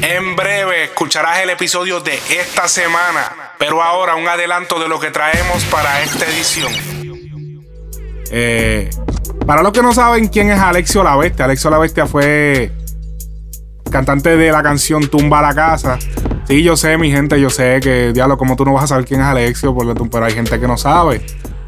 [0.00, 5.10] En breve escucharás el episodio de esta semana, pero ahora un adelanto de lo que
[5.10, 6.72] traemos para esta edición.
[8.30, 8.90] Eh,
[9.46, 12.70] para los que no saben quién es Alexio La Bestia, Alexio La Bestia fue
[13.90, 15.98] cantante de la canción Tumba la Casa.
[16.46, 19.04] Sí, yo sé, mi gente, yo sé que, diablo, como tú no vas a saber
[19.04, 19.76] quién es Alexio,
[20.10, 21.26] pero hay gente que no sabe.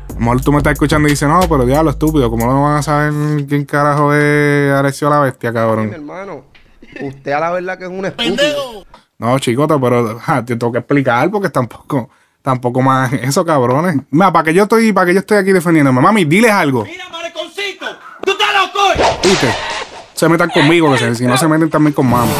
[0.08, 2.62] A lo mejor tú me estás escuchando y dices, no, pero diablo, estúpido, ¿cómo no
[2.62, 3.12] van a saber
[3.46, 5.88] quién carajo es Alexio La Bestia, cabrón?
[5.88, 6.44] mi hermano.
[7.00, 8.86] Usted a la verdad que es un estúpido.
[9.18, 12.08] No, chicota, pero te tengo que explicar porque tampoco,
[12.42, 13.96] tampoco más eso, cabrones.
[14.10, 16.00] Mira, para que yo estoy, para que yo estoy aquí defendiéndome.
[16.00, 16.84] Mami, diles algo.
[16.84, 17.86] Mira, mariconcito,
[18.24, 18.80] tú estás loco.
[19.22, 19.54] Viste,
[20.14, 22.32] se metan conmigo, que si no se meten también con mami.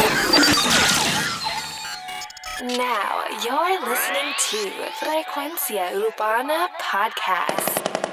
[2.61, 4.57] Now you're listening to
[4.99, 8.10] Frecuencia Urbana Podcast.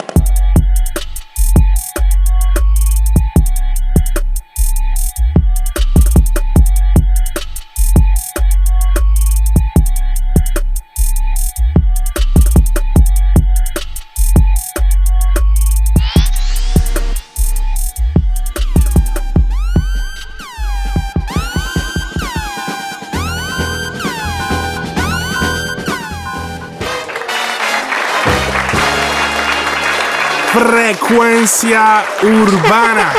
[30.59, 33.13] Frecuencia Urbana.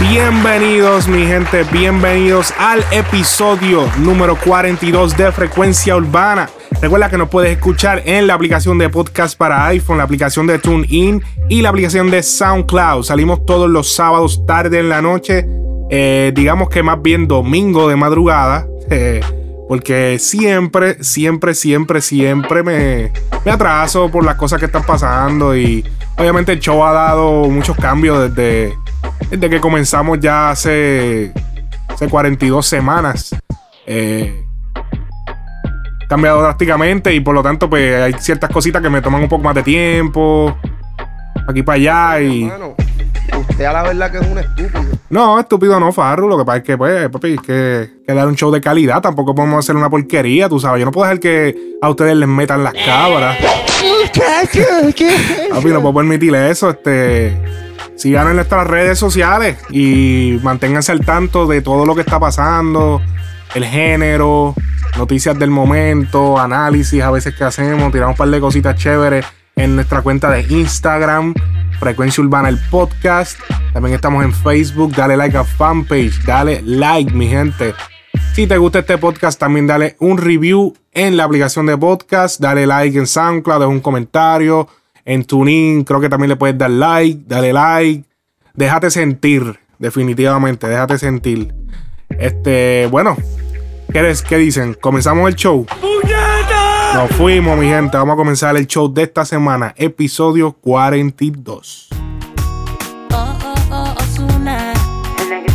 [0.00, 6.50] Bienvenidos mi gente, bienvenidos al episodio número 42 de Frecuencia Urbana.
[6.82, 10.58] Recuerda que nos puedes escuchar en la aplicación de podcast para iPhone, la aplicación de
[10.58, 13.04] TuneIn y la aplicación de SoundCloud.
[13.04, 15.46] Salimos todos los sábados tarde en la noche,
[15.88, 18.66] eh, digamos que más bien domingo de madrugada.
[19.72, 23.10] porque siempre, siempre, siempre, siempre me,
[23.42, 25.56] me atraso por las cosas que están pasando.
[25.56, 25.82] Y
[26.18, 28.76] obviamente el show ha dado muchos cambios desde,
[29.30, 31.32] desde que comenzamos ya hace,
[31.88, 33.34] hace 42 semanas.
[33.86, 34.44] Eh,
[36.06, 39.42] cambiado drásticamente y por lo tanto pues hay ciertas cositas que me toman un poco
[39.42, 40.54] más de tiempo.
[41.48, 42.52] Aquí para allá y...
[43.48, 44.98] usted a la verdad que es un estúpido.
[45.10, 46.28] No, estúpido no, Farru.
[46.28, 49.00] Lo que pasa es que, pues, papi, es que, que dar un show de calidad.
[49.00, 50.80] Tampoco podemos hacer una porquería, tú sabes.
[50.80, 53.36] Yo no puedo dejar que a ustedes les metan las cabras.
[55.52, 56.70] papi, no puedo permitir eso.
[56.70, 57.36] Este.
[57.96, 63.00] Sigan en nuestras redes sociales y manténganse al tanto de todo lo que está pasando,
[63.54, 64.54] el género,
[64.96, 69.24] noticias del momento, análisis a veces que hacemos, tiramos un par de cositas chéveres
[69.56, 71.34] en nuestra cuenta de Instagram,
[71.82, 73.40] Frecuencia Urbana el podcast.
[73.72, 74.94] También estamos en Facebook.
[74.94, 76.22] Dale like a fanpage.
[76.24, 77.74] Dale like, mi gente.
[78.34, 82.40] Si te gusta este podcast, también dale un review en la aplicación de podcast.
[82.40, 84.68] Dale like en SoundCloud, deja un comentario.
[85.04, 87.24] En TuneIn, creo que también le puedes dar like.
[87.26, 88.04] Dale like.
[88.54, 90.68] Déjate sentir, definitivamente.
[90.68, 91.52] Déjate sentir.
[92.10, 93.16] Este, bueno,
[93.92, 94.74] ¿qué, ¿qué dicen?
[94.74, 95.66] ¿Comenzamos el show?
[96.94, 97.96] Nos fuimos, mi gente.
[97.96, 101.88] Vamos a comenzar el show de esta semana, episodio 42.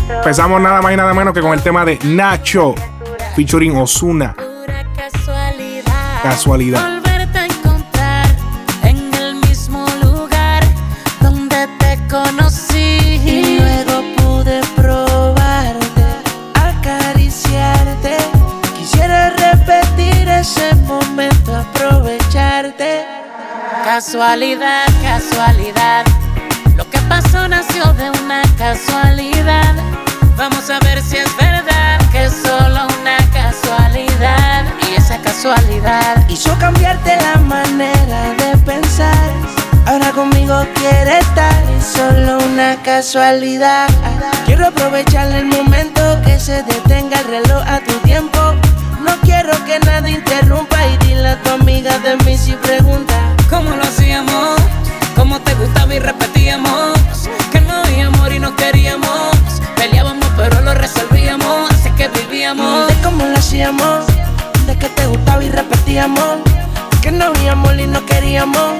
[0.09, 2.73] Empezamos nada más y nada menos que con el tema de Nacho,
[3.35, 4.35] featuring Osuna.
[6.23, 6.81] Casualidad.
[6.83, 6.96] Volverte
[23.87, 26.03] Casualidad, casualidad.
[26.75, 29.73] Lo que pasó nació de una casualidad.
[30.35, 34.65] Vamos a ver si es verdad que es solo una casualidad.
[34.89, 39.31] Y esa casualidad hizo cambiarte la manera de pensar.
[39.85, 43.87] Ahora conmigo quiere estar, es solo una casualidad.
[44.45, 48.37] Quiero aprovechar el momento que se detenga el reloj a tu tiempo.
[48.99, 50.66] No quiero que nada interrumpa
[51.17, 53.13] dile a tu amiga de mí si pregunta
[53.49, 54.59] cómo lo hacíamos,
[55.15, 56.93] cómo te gustaba y repetíamos
[57.51, 59.35] que no había amor y no queríamos.
[59.75, 62.87] Peleábamos pero lo resolvíamos, así que vivíamos.
[62.87, 64.05] De cómo lo hacíamos,
[64.65, 66.37] de que te gustaba y repetíamos.
[67.01, 68.73] Que no había amor y no queríamos.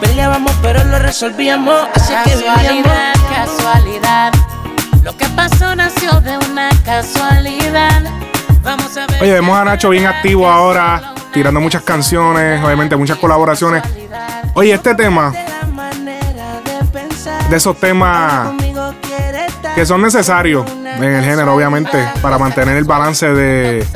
[0.00, 2.92] Peleábamos pero lo resolvíamos, así que vivíamos.
[3.34, 4.32] Casualidad,
[5.02, 8.02] lo que pasó nació de una casualidad.
[8.62, 9.22] Vamos a ver.
[9.22, 13.82] Oye, vemos a Nacho bien activo ahora, tirando muchas canciones, obviamente muchas colaboraciones.
[14.54, 15.32] Oye, este tema,
[17.50, 18.52] de esos temas
[19.74, 20.64] que son necesarios
[20.96, 23.86] en el género, obviamente, para mantener el balance de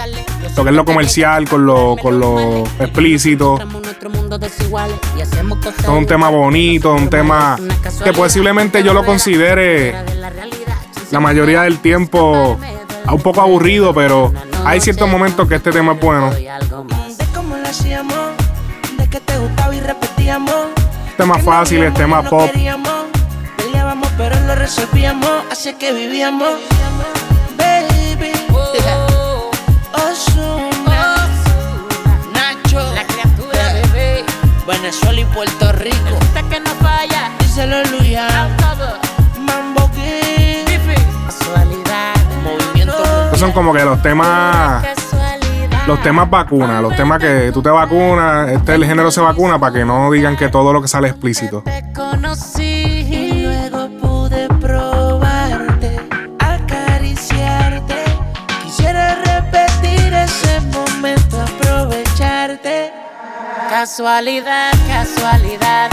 [0.57, 3.59] lo que es lo comercial con lo, con lo explícito.
[5.79, 7.59] Es un tema bonito, un tema
[8.03, 9.95] que posiblemente yo lo considere
[11.11, 12.59] la mayoría del tiempo
[13.13, 14.33] un poco aburrido, pero
[14.65, 16.33] hay ciertos momentos que este tema es bueno.
[21.17, 22.51] Temas fáciles, temas pop.
[22.53, 25.31] Peleábamos, pero lo resolvíamos.
[25.51, 26.51] Así que vivíamos.
[27.57, 28.33] Baby,
[29.93, 30.11] Oh,
[32.33, 34.25] Nacho, la criatura, bebé.
[34.67, 36.19] Venezuela y Puerto Rico.
[36.21, 37.31] Esta que no falla.
[37.41, 38.51] Díselo, Luya.
[38.59, 38.99] Todo.
[39.41, 40.67] Mambo King.
[41.27, 42.15] Casualidad.
[42.45, 43.03] Movimiento.
[43.25, 44.85] Estos son como que los temas.
[45.87, 49.73] Los temas vacunas, los temas que tú te vacunas, este el género se vacuna para
[49.73, 51.63] que no digan que todo lo que sale es explícito.
[63.71, 65.91] Casualidad, casualidad.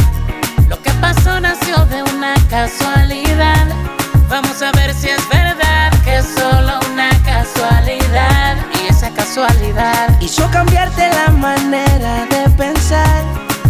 [0.70, 3.68] Lo que pasó nació de una casualidad.
[4.30, 8.73] Vamos a ver si es verdad que es solo una casualidad.
[9.38, 13.24] Casualidad Hizo cambiarte la manera de pensar.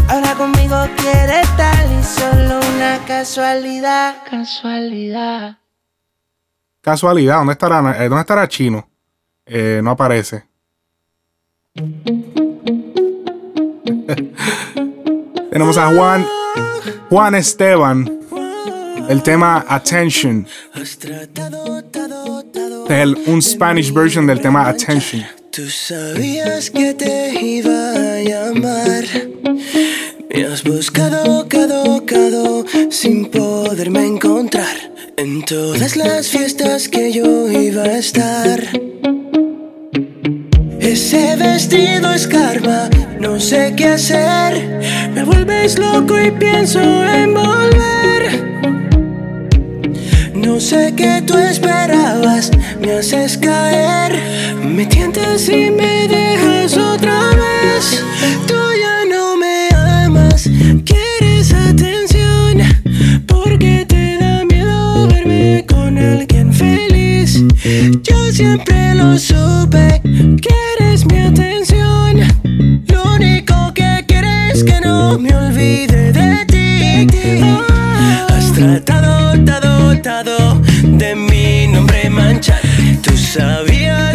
[0.09, 4.17] Ahora conmigo quiere estar y solo una casualidad.
[4.29, 5.57] Casualidad.
[6.81, 8.89] Casualidad, ¿dónde estará, eh, ¿dónde estará Chino?
[9.45, 10.43] Eh, no aparece.
[15.49, 16.27] Tenemos a Juan,
[17.09, 18.19] Juan Esteban,
[19.07, 20.45] el tema Attention.
[20.75, 21.29] Este es
[22.89, 25.23] el- un Spanish version del tema Attention.
[25.55, 29.05] Tú sabías que te iba a llamar.
[30.33, 34.75] Me has buscado, cado, cado, sin poderme encontrar.
[35.15, 38.67] En todas las fiestas que yo iba a estar.
[40.79, 42.89] Ese vestido es karma,
[43.19, 44.81] no sé qué hacer.
[45.13, 48.53] Me vuelves loco y pienso en volver.
[50.33, 52.49] No sé qué tú esperabas,
[52.85, 54.13] me haces caer.
[54.63, 58.03] Me tientas y me dejas otra vez.
[58.47, 59.69] Tú ya no me
[60.05, 60.49] amas,
[60.85, 62.61] quieres atención.
[63.27, 67.41] Porque te da miedo verme con alguien feliz.
[68.03, 69.52] Yo siempre lo supe,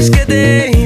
[0.08, 0.77] sabías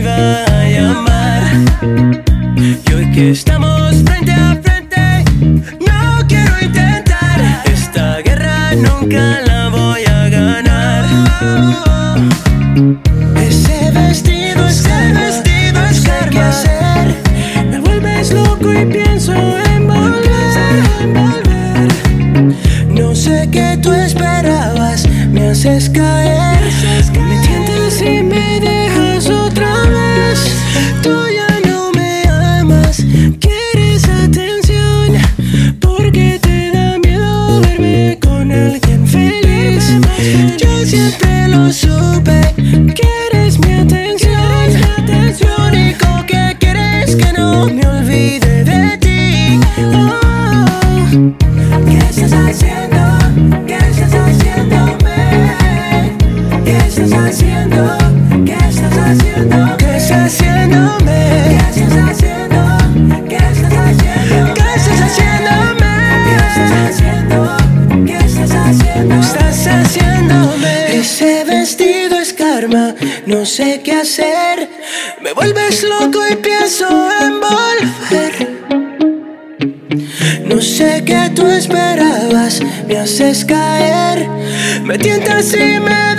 [85.03, 86.12] tientas y me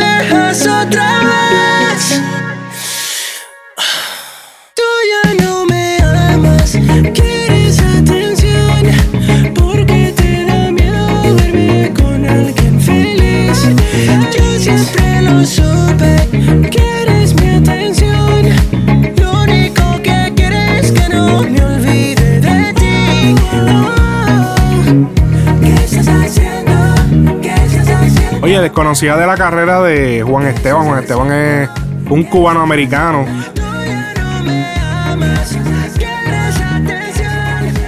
[28.93, 30.85] Desconocida de la carrera de Juan Esteban.
[30.85, 31.67] Juan Esteban es
[32.11, 33.25] un cubano americano.
[35.07, 35.63] Atención.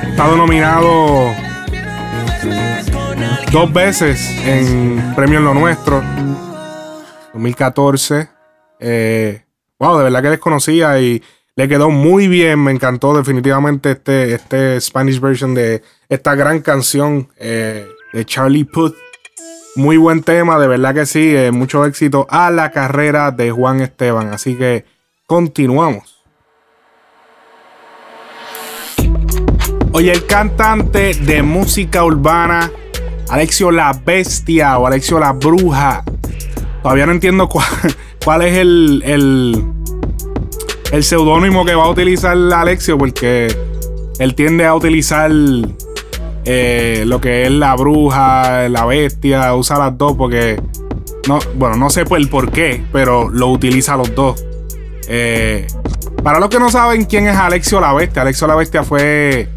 [0.10, 1.32] Estado nominado
[3.52, 6.02] dos veces en Premio en lo Nuestro.
[7.34, 8.28] 2014.
[8.80, 9.44] Eh,
[9.78, 11.22] wow, de verdad que desconocía y
[11.56, 12.64] le quedó muy bien.
[12.64, 19.05] Me encantó definitivamente este, este Spanish version de esta gran canción eh, de Charlie Puth.
[19.76, 21.36] Muy buen tema, de verdad que sí.
[21.36, 24.34] eh, mucho éxito a la carrera de Juan Esteban.
[24.34, 24.86] Así que
[25.28, 26.24] continuamos.
[29.92, 32.72] Oye, el cantante de música urbana,
[33.30, 36.06] Alexio la Bestia o Alexio la Bruja.
[36.82, 37.68] Todavía no entiendo cuál,
[38.24, 39.62] cuál es el, el,
[40.94, 43.54] el seudónimo que va a utilizar Alexio, porque
[44.20, 45.30] él tiende a utilizar
[46.46, 50.62] eh, lo que es la bruja, la bestia, usa las dos porque.
[51.28, 54.44] No, bueno, no sé por el por qué, pero lo utiliza los dos.
[55.08, 55.66] Eh,
[56.24, 59.48] para los que no saben quién es Alexio la Bestia, Alexio la Bestia fue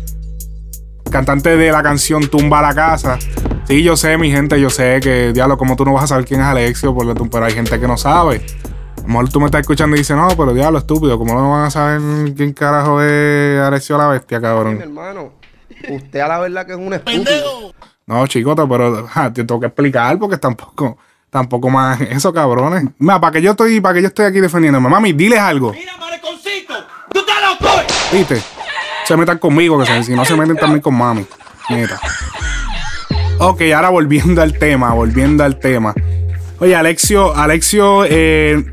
[1.11, 3.19] cantante de la canción Tumba la Casa.
[3.65, 6.25] Sí, yo sé, mi gente, yo sé que, diablo, como tú no vas a saber
[6.25, 8.43] quién es Alexio, por lo- pero hay gente que no sabe.
[8.97, 11.51] A lo mejor tú me estás escuchando y dices, no, pero diablo, estúpido, ¿cómo no
[11.51, 12.01] van a saber
[12.35, 14.81] quién carajo es Alexio la Bestia, cabrón?
[14.81, 15.33] hermano,
[15.89, 17.75] usted a la verdad que es un estúpido.
[18.07, 20.97] No, chicota, pero ja, te tengo que explicar porque tampoco,
[21.31, 22.85] tampoco más eso, cabrones.
[22.99, 24.89] Mira, para que yo estoy, para que yo estoy aquí defendiéndome.
[24.89, 25.73] Mami, diles algo.
[25.73, 26.75] Mira, mariconcito,
[27.13, 27.73] tú estás loco.
[28.13, 28.41] ¿Viste?
[29.05, 31.27] Se metan conmigo, que se- si no se meten también con mami.
[31.71, 32.01] Neta.
[33.41, 35.95] Ok, ahora volviendo al tema, volviendo al tema.
[36.61, 38.65] Oye, Alexio, Alexio eh,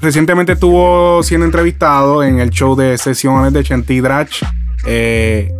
[0.00, 4.42] recientemente estuvo siendo entrevistado en el show de sesiones de Chenti Drach.
[4.86, 5.50] Eh,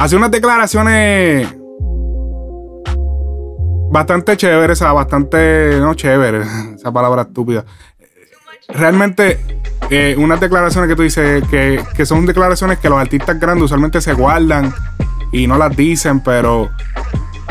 [0.00, 1.46] hace unas declaraciones
[3.90, 6.42] bastante chéveres, o sea, bastante, no chévere,
[6.74, 7.66] esa palabra estúpida.
[8.68, 9.38] Realmente,
[9.90, 14.00] eh, unas declaraciones que tú dices que, que son declaraciones que los artistas grandes usualmente
[14.00, 14.72] se guardan
[15.32, 16.70] y no las dicen, pero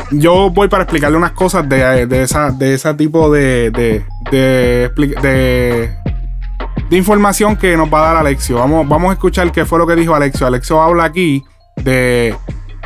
[0.10, 5.96] yo voy para explicarle unas cosas de, de, esa, de ese tipo de, de, de,
[6.90, 8.56] de información que nos va a dar Alexio.
[8.56, 10.48] Vamos, vamos a escuchar qué fue lo que dijo Alexio.
[10.48, 11.46] Alexio habla aquí
[11.84, 12.36] de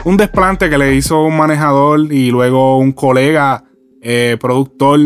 [0.05, 3.63] un desplante que le hizo un manejador y luego un colega
[4.01, 4.99] eh, productor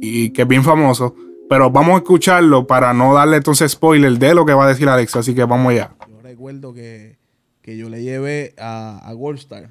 [0.00, 1.14] y que es bien famoso.
[1.48, 4.88] Pero vamos a escucharlo para no darle entonces spoiler de lo que va a decir
[4.88, 5.20] Alexio.
[5.20, 5.90] Así que vamos allá.
[6.08, 7.16] Yo recuerdo que,
[7.62, 9.68] que yo le llevé a, a Goldstar,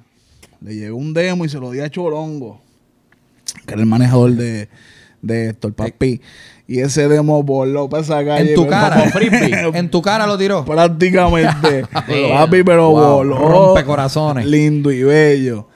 [0.60, 2.60] le llevé un demo y se lo di a Chorongo,
[3.66, 4.68] que era el manejador de,
[5.22, 6.20] de Héctor Papi.
[6.68, 8.50] Y ese demo voló para esa calle.
[8.50, 9.04] En tu cara,
[9.74, 10.64] en tu cara lo tiró.
[10.64, 11.84] Prácticamente.
[11.92, 13.36] Papi, pero Wow, voló.
[13.36, 14.46] rompecorazones.
[14.46, 15.68] Lindo y bello.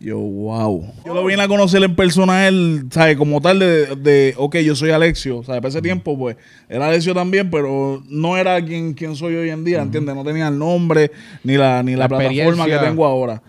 [0.00, 0.94] Yo, wow.
[1.04, 3.16] Yo lo vine a conocer en persona a él, ¿sabes?
[3.16, 5.42] Como tal de, de ok, yo soy Alexio.
[5.42, 5.60] ¿Sabes?
[5.60, 6.36] Para ese tiempo, pues,
[6.68, 10.14] era Alexio también, pero no era quien, quien soy hoy en día, ¿entiendes?
[10.14, 11.10] No tenía el nombre
[11.42, 13.42] ni la, ni la, La plataforma que tengo ahora.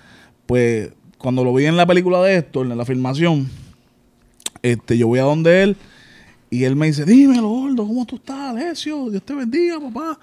[0.48, 3.48] Pues, cuando lo vi en la película de Héctor, en la filmación,
[4.64, 5.78] este, yo voy a donde él
[6.50, 9.10] y él me dice, dímelo, gordo, ¿cómo tú estás, Alessio?
[9.10, 10.20] Dios te bendiga, papá.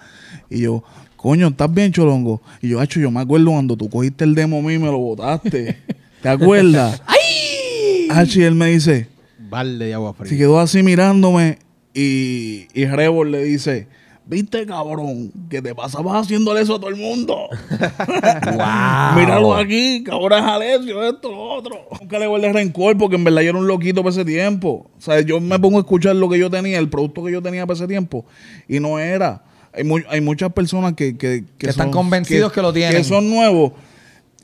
[0.50, 0.82] Y yo,
[1.16, 2.42] coño, ¿estás bien, Cholongo?
[2.60, 4.98] Y yo, hacho, yo me acuerdo cuando tú cogiste el demo mío y me lo
[4.98, 5.78] botaste.
[6.22, 7.00] ¿Te acuerdas?
[7.06, 8.08] ¡Ay!
[8.10, 9.08] Hacho, y él me dice,
[9.48, 10.28] Balde de agua fría.
[10.28, 11.58] se quedó así mirándome
[11.94, 13.86] y, y Rebor le dice,
[14.26, 17.48] viste, cabrón, que te pasabas haciéndole eso a todo el mundo.
[19.16, 21.76] Míralo aquí, que ahora es Alessio, esto, lo otro.
[22.00, 24.90] Nunca le guardé rencor porque en verdad yo era un loquito para ese tiempo.
[24.96, 27.42] O sea, yo me pongo a escuchar lo que yo tenía, el producto que yo
[27.42, 28.24] tenía para ese tiempo,
[28.68, 29.42] y no era.
[29.72, 32.96] Hay, mu- hay muchas personas que, que, Que están convencidos que lo tienen.
[32.96, 33.72] Que son nuevos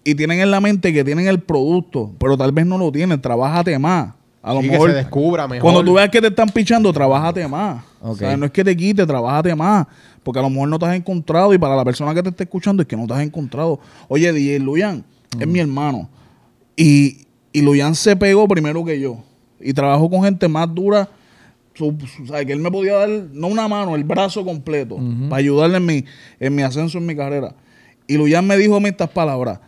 [0.05, 3.21] y tienen en la mente que tienen el producto, pero tal vez no lo tienen.
[3.21, 4.15] Trabájate más.
[4.43, 5.63] A lo Sí, que mejor se descubra mejor.
[5.63, 7.85] Cuando tú veas que te están pichando, trabájate más.
[8.03, 8.13] Ok.
[8.13, 9.87] O sea, no es que te quite, trabájate más.
[10.23, 12.43] Porque a lo mejor no te has encontrado y para la persona que te está
[12.45, 13.79] escuchando es que no te has encontrado.
[14.09, 15.05] Oye, DJ Luyan
[15.41, 16.09] es mi hermano.
[16.77, 19.19] Y, y Luyan se pegó primero que yo.
[19.61, 21.09] Y trabajó con gente más dura.
[21.75, 24.99] Su- su- sea, que él me podía dar, no una mano, el brazo completo.
[25.29, 26.05] Para ayudarle en mi,
[26.41, 27.55] en mi ascenso en mi carrera.
[28.07, 29.61] Y Luyan me dijo a mí estas palabras.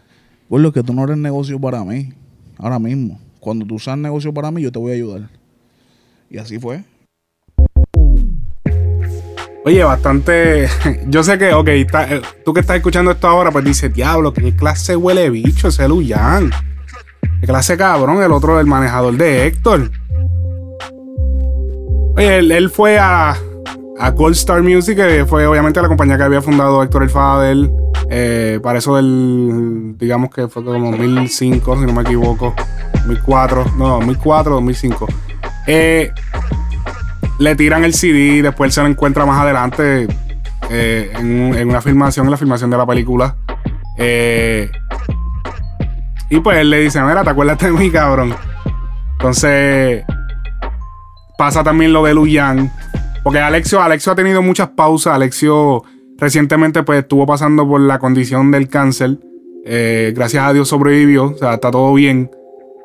[0.49, 2.13] Bueno, que tú no eres negocio para mí.
[2.59, 3.19] Ahora mismo.
[3.41, 5.31] Cuando tú seas negocio para mí, yo te voy a ayudar.
[6.31, 6.85] Y así fue.
[9.65, 10.69] Oye, bastante.
[11.07, 14.55] Yo sé que, ok, eh, tú que estás escuchando esto ahora, pues dices, diablo, qué
[14.55, 16.51] clase huele bicho ese Luyan.
[17.41, 19.91] Qué clase cabrón, el otro, el manejador de Héctor.
[22.17, 23.35] Oye, él, fue a,
[23.99, 27.71] a Gold Star Music, que fue obviamente la compañía que había fundado Héctor El Fader.
[28.11, 32.55] eh, para eso del, digamos que fue como 2005, si no me equivoco.
[32.93, 35.07] 2004, no, 2004, 2005.
[35.67, 36.13] Eh,
[37.39, 40.07] le tiran el CD, después él se lo encuentra más adelante
[40.71, 43.37] eh, en una filmación, en la filmación de la película.
[43.99, 44.71] Eh,
[46.31, 48.35] y pues él le dice, mira, ¿te acuerdas de mí, cabrón?
[49.13, 50.05] Entonces
[51.39, 52.73] pasa también lo de Luyan.
[53.23, 55.15] Porque Alexio, Alexio ha tenido muchas pausas.
[55.15, 55.83] Alexio
[56.19, 59.19] recientemente pues estuvo pasando por la condición del cáncer.
[59.65, 61.27] Eh, gracias a Dios sobrevivió.
[61.27, 62.31] O sea, está todo bien.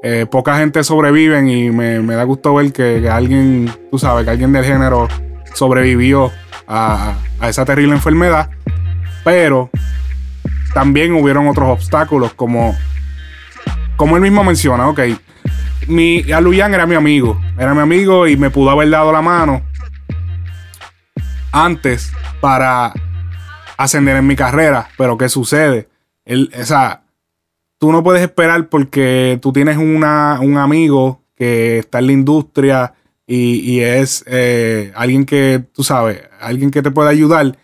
[0.01, 4.53] Eh, poca gente sobrevive y me, da gusto ver que, alguien, tú sabes, que alguien
[4.53, 5.07] del género
[5.53, 6.31] sobrevivió
[6.67, 8.49] a, esa terrible enfermedad.
[9.23, 9.69] Pero
[10.73, 12.77] también hubieron otros obstáculos, como,
[13.97, 15.01] como él mismo menciona, ok.
[15.87, 19.21] Mi, a Luyan era mi amigo, era mi amigo y me pudo haber dado la
[19.21, 19.63] mano
[21.51, 22.93] antes para
[23.75, 24.87] ascender en mi carrera.
[24.97, 25.89] Pero ¿qué sucede?
[26.25, 26.65] Él, o
[27.79, 32.93] tú no puedes esperar porque tú tienes una, un amigo que está en la industria
[33.25, 37.57] y, es eh, alguien que, tú sabes, alguien que te puede ayudar.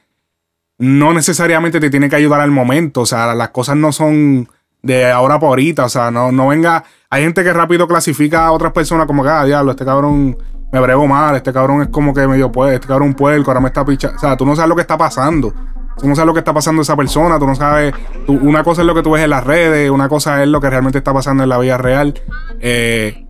[0.78, 3.02] No necesariamente te tiene que ayudar al momento.
[3.02, 4.48] O sea, las cosas no son
[4.84, 5.86] de ahora para ahorita.
[5.86, 6.84] O sea, no, no venga.
[7.10, 10.38] Hay gente que rápido clasifica a otras personas como que, ah, diablo, este cabrón
[10.72, 13.70] me brego mal, este cabrón es como que medio pues, este cabrón puerco, ahora me
[13.70, 14.18] está pichando.
[14.18, 15.52] O sea, tú no sabes lo que está pasando.
[16.00, 17.94] Tú no sabes lo que está pasando esa persona, tú no sabes.
[18.28, 20.70] una cosa es lo que tú ves en las redes, una cosa es lo que
[20.70, 22.14] realmente está pasando en la vida real.
[22.60, 23.26] Eh,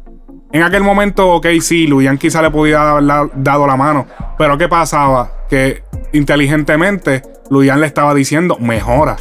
[0.52, 4.08] en aquel momento, ok, sí, Luyan quizá le podía haber dado la mano,
[4.38, 5.46] pero ¿qué pasaba?
[5.50, 9.18] Que inteligentemente Luyan le estaba diciendo, mejora.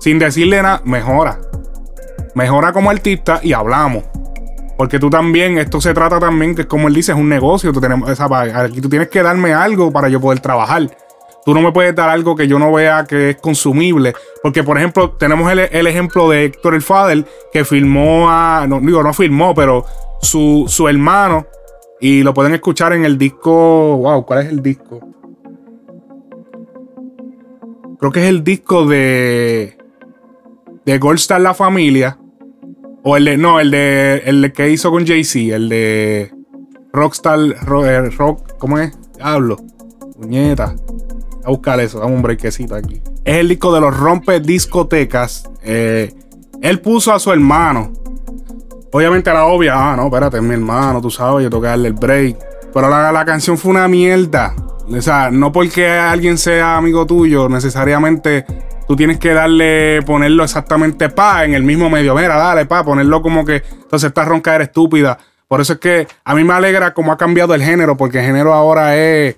[0.00, 1.40] Sin decirle nada, mejora.
[2.34, 4.04] Mejora como artista y hablamos.
[4.76, 7.70] Porque tú también, esto se trata también, que como él dice, es un negocio.
[7.70, 10.90] Aquí tú tienes que darme algo para yo poder trabajar.
[11.44, 14.12] Tú no me puedes dar algo que yo no vea que es consumible.
[14.42, 18.66] Porque, por ejemplo, tenemos el, el ejemplo de Héctor el Fader, que filmó a.
[18.68, 19.84] No, digo, no filmó, pero
[20.20, 21.46] su, su hermano.
[22.00, 23.96] Y lo pueden escuchar en el disco.
[23.98, 25.00] Wow, ¿cuál es el disco?
[27.98, 29.76] Creo que es el disco de.
[30.84, 32.18] De Goldstar La Familia.
[33.02, 33.36] O el de.
[33.36, 34.22] No, el de.
[34.24, 35.54] El que hizo con Jay-Z.
[35.56, 36.32] El de.
[36.92, 37.38] Rockstar.
[37.64, 38.56] Ro- eh, rock.
[38.58, 38.96] ¿Cómo es?
[39.20, 39.56] Hablo.
[40.16, 40.74] Puñeta.
[41.44, 42.00] A buscar eso.
[42.00, 43.00] Dame un brequecito aquí.
[43.24, 45.48] Es el disco de los rompe discotecas.
[45.62, 46.12] Eh,
[46.62, 47.92] él puso a su hermano.
[48.92, 49.74] Obviamente la obvia.
[49.74, 52.36] Ah, no, espérate, es mi hermano, tú sabes, yo tengo que darle el break.
[52.72, 54.54] Pero la, la canción fue una mierda.
[54.88, 58.44] O sea, no porque alguien sea amigo tuyo, necesariamente
[58.88, 62.12] tú tienes que darle, ponerlo exactamente pa en el mismo medio.
[62.16, 63.62] Mira, dale pa, ponerlo como que.
[63.82, 65.16] Entonces esta ronca era estúpida.
[65.46, 68.26] Por eso es que a mí me alegra cómo ha cambiado el género, porque el
[68.26, 69.36] género ahora es.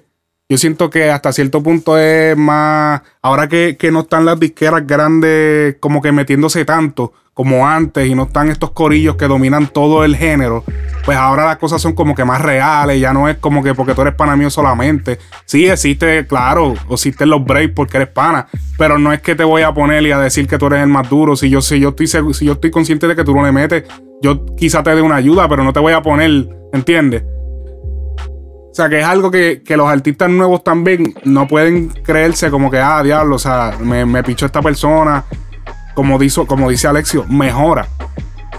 [0.53, 3.01] Yo siento que hasta cierto punto es más.
[3.23, 8.15] Ahora que, que no están las disqueras grandes como que metiéndose tanto como antes y
[8.15, 10.63] no están estos corillos que dominan todo el género,
[11.07, 13.01] pues ahora las cosas son como que más reales.
[13.01, 15.19] Ya no es como que porque tú eres pana mío solamente.
[15.47, 19.63] Sí, existe, claro, existen los breaks porque eres pana, pero no es que te voy
[19.63, 21.35] a poner y a decir que tú eres el más duro.
[21.35, 23.85] Si yo, si yo, estoy, si yo estoy consciente de que tú no le metes,
[24.21, 27.25] yo quizá te dé una ayuda, pero no te voy a poner, ¿entiendes?
[28.73, 32.71] O sea, que es algo que, que los artistas nuevos también no pueden creerse como
[32.71, 35.25] que, ah, diablo, o sea, me, me pichó esta persona.
[35.95, 37.87] Como, dice, como dice Alexio, mejora.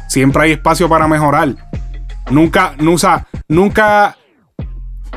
[0.07, 1.55] Siempre hay espacio para mejorar.
[2.29, 4.15] Nunca, no, o sea, nunca,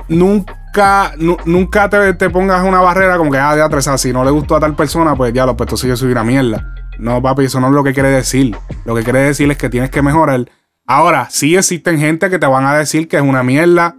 [0.08, 4.12] nunca, nu- nunca te, te pongas una barrera como que, ah, diablo, o sea, si
[4.14, 6.72] no le gustó a tal persona, pues ya, pues entonces yo soy una mierda.
[6.98, 8.56] No, papi, eso no es lo que quiere decir.
[8.86, 10.48] Lo que quiere decir es que tienes que mejorar.
[10.86, 13.96] Ahora, sí existen gente que te van a decir que es una mierda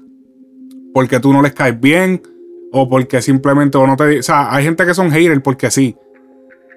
[0.97, 2.23] porque tú no les caes bien
[2.71, 4.17] o porque simplemente o no te...
[4.17, 5.95] O sea, hay gente que son haters porque sí.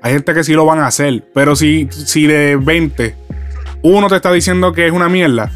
[0.03, 1.25] Hay gente que sí lo van a hacer.
[1.33, 3.15] Pero si, si de 20,
[3.81, 5.51] uno te está diciendo que es una mierda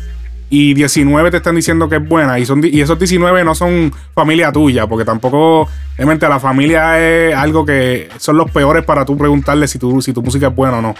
[0.48, 3.92] y 19 te están diciendo que es buena y, son, y esos 19 no son
[4.14, 9.18] familia tuya, porque tampoco, realmente la familia es algo que son los peores para tú
[9.18, 10.94] preguntarle si tu, si tu música es buena o no.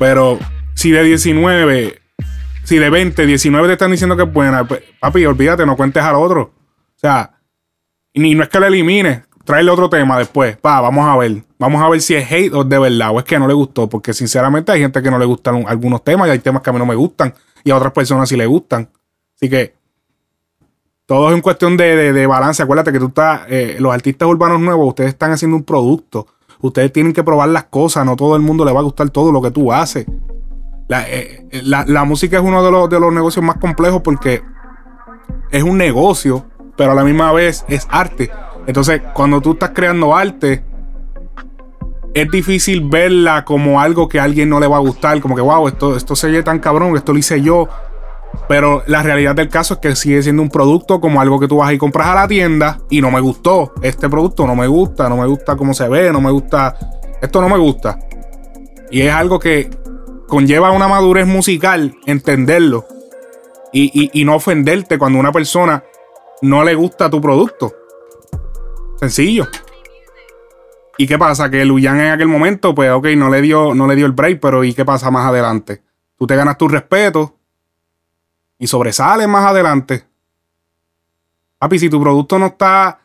[0.00, 0.40] Pero
[0.74, 2.00] si de 19,
[2.64, 6.02] si de 20, 19 te están diciendo que es buena, pues, papi, olvídate, no cuentes
[6.02, 6.55] al otro.
[6.96, 7.32] O sea,
[8.14, 10.56] ni no es que lo elimines, tráele otro tema después.
[10.56, 11.44] Pa, vamos a ver.
[11.58, 13.88] Vamos a ver si es hate o de verdad o es que no le gustó.
[13.88, 16.72] Porque sinceramente hay gente que no le gustan algunos temas y hay temas que a
[16.72, 18.88] mí no me gustan y a otras personas sí le gustan.
[19.34, 19.74] Así que
[21.04, 22.62] todo es en cuestión de, de- balance.
[22.62, 26.26] Acuérdate que tú estás, eh, los artistas urbanos nuevos, ustedes están haciendo un producto.
[26.60, 28.04] Ustedes tienen que probar las cosas.
[28.06, 30.06] No todo el mundo le va a gustar todo lo que tú haces.
[30.88, 34.42] La, eh, la- la música es uno de los, de los negocios más complejos porque
[35.50, 36.45] es un negocio,
[36.76, 38.30] pero a la misma vez es arte.
[38.66, 40.62] Entonces, cuando tú estás creando arte,
[42.14, 45.42] es difícil verla como algo que a alguien no le va a gustar, como que,
[45.42, 47.68] wow, esto, esto se ve tan cabrón, esto lo hice yo.
[48.48, 51.58] Pero la realidad del caso es que sigue siendo un producto como algo que tú
[51.58, 53.72] vas y compras a la tienda y no me gustó.
[53.82, 56.76] Este producto no me gusta, no me gusta cómo se ve, no me gusta.
[57.20, 57.98] Esto no me gusta.
[58.90, 59.70] Y es algo que
[60.28, 62.86] conlleva una madurez musical, entenderlo.
[63.72, 65.82] Y, y- y no ofenderte cuando una persona
[66.42, 67.72] no le gusta tu producto.
[68.98, 69.46] Sencillo.
[70.98, 71.50] ¿Y qué pasa?
[71.50, 74.40] Que Luyan en aquel momento, pues, ok, no le dio, no le dio el break,
[74.40, 75.82] pero ¿y qué pasa más adelante?
[76.18, 77.36] Tú te ganas tu respeto
[78.58, 80.04] y sobresales más adelante.
[81.58, 83.00] Papi, si tu producto no está.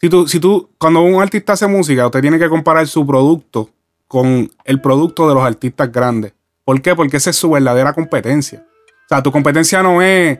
[0.00, 3.68] Si tú, si tú, cuando un artista hace música, usted tiene que comparar su producto
[4.06, 6.32] con el producto de los artistas grandes.
[6.64, 6.94] ¿Por qué?
[6.94, 8.64] Porque esa es su verdadera competencia.
[9.04, 10.38] O sea, tu competencia no es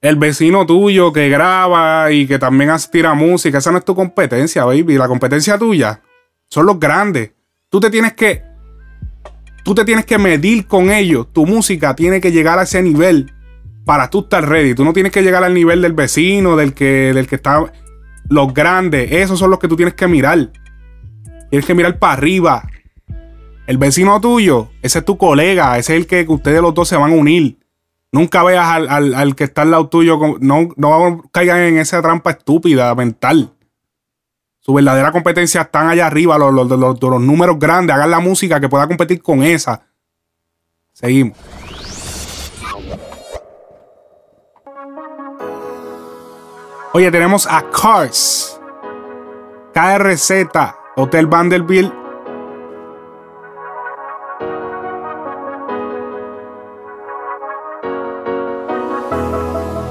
[0.00, 3.58] el vecino tuyo que graba y que también tira música.
[3.58, 4.96] Esa no es tu competencia, baby.
[4.96, 6.00] La competencia tuya
[6.48, 7.32] son los grandes.
[7.68, 8.42] Tú te tienes que.
[9.62, 11.26] Tú te tienes que medir con ellos.
[11.32, 13.32] Tu música tiene que llegar a ese nivel
[13.84, 14.74] para tú estar ready.
[14.74, 17.70] Tú no tienes que llegar al nivel del vecino, del que, del que está.
[18.28, 20.50] Los grandes, esos son los que tú tienes que mirar.
[21.50, 22.68] Tienes que mirar para arriba.
[23.66, 26.96] El vecino tuyo, ese es tu colega, ese es el que ustedes los dos se
[26.96, 27.59] van a unir.
[28.12, 30.18] Nunca veas al, que está al lado tuyo.
[30.40, 33.52] No, no caigan en esa trampa estúpida mental.
[34.58, 37.94] Su verdadera competencia están allá arriba, los, los, los, los números grandes.
[37.94, 39.82] Hagan la música que pueda competir con esa.
[40.92, 41.38] Seguimos.
[46.92, 48.60] Oye, tenemos a Cars.
[49.72, 50.32] KRZ,
[50.96, 52.09] Hotel Vanderbilt.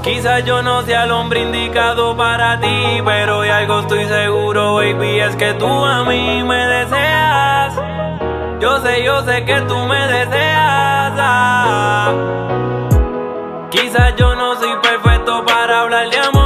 [0.10, 5.20] Quizás yo no sea el hombre indicado para ti, pero de algo estoy seguro, baby,
[5.20, 7.76] es que tú a mí me deseas.
[8.60, 11.14] Yo sé, yo sé que tú me deseas.
[11.16, 12.12] ah.
[13.70, 16.39] Quizás yo no soy perfecto para hablar de amores,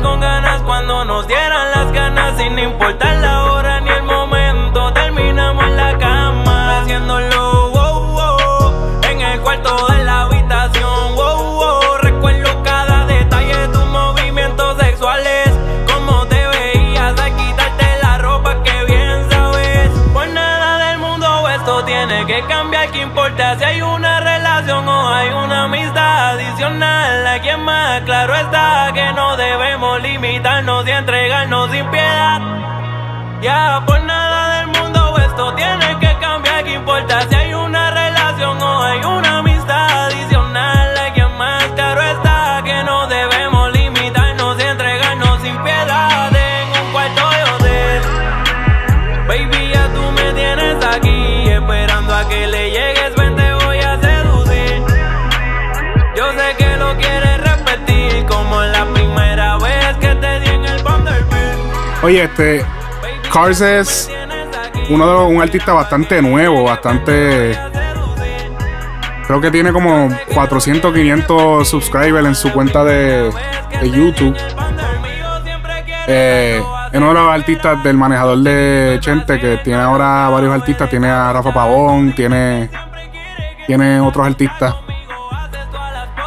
[0.00, 3.37] con ganas cuando nos dieran las ganas sin importar la
[30.68, 31.27] limitarnos y entregarnos
[62.08, 62.64] Oye, este.
[63.30, 64.10] Cars es
[64.88, 67.54] uno de los- un artista bastante nuevo, bastante.
[69.26, 73.30] Creo que tiene como 400, 500 subscribers en su cuenta de,
[73.82, 74.34] de YouTube.
[76.06, 80.88] Eh, es uno de los artistas del manejador de Chente, que tiene ahora varios artistas.
[80.88, 82.70] Tiene a Rafa Pavón, tiene,
[83.66, 84.74] tiene otros artistas.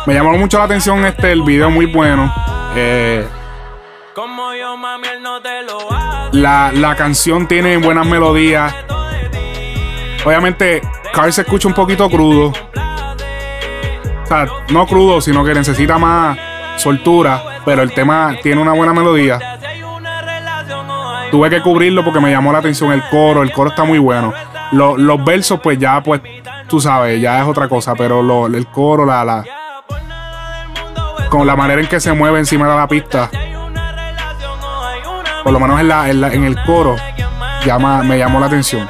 [0.05, 2.31] Me llamó mucho la atención este, el video muy bueno.
[2.75, 3.27] Eh,
[6.31, 8.73] la, la canción tiene buenas melodías.
[10.25, 10.81] Obviamente,
[11.13, 12.53] Carl se escucha un poquito crudo.
[14.23, 16.37] O sea, no crudo, sino que necesita más
[16.77, 17.43] soltura.
[17.65, 19.39] Pero el tema tiene una buena melodía.
[21.31, 23.41] Tuve que cubrirlo porque me llamó la atención el coro.
[23.43, 24.33] El coro está muy bueno.
[24.71, 26.21] Lo- los versos, pues ya, pues,
[26.67, 27.93] tú sabes, ya es otra cosa.
[27.95, 29.43] Pero lo- el coro, la, la.
[31.29, 33.29] Con la manera en que se mueve encima de la pista.
[35.43, 36.95] Por lo menos en, la, en, la- en el coro.
[37.65, 38.87] Llama, me llamó la atención.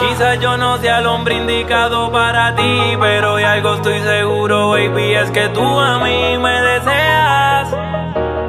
[0.00, 5.14] Quizás yo no sea el hombre indicado para ti, pero de algo estoy seguro, baby,
[5.14, 7.68] es que tú a mí me deseas.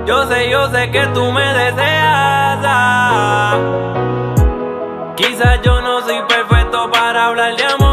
[0.06, 2.60] Yo sé, yo sé que tú me deseas.
[2.64, 3.58] ah.
[5.16, 7.85] Quizás yo no soy perfecto para hablar de amores,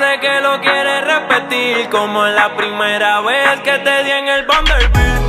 [0.00, 5.20] sé que lo quieres repetir como la primera vez que te di en el Vanderbilt.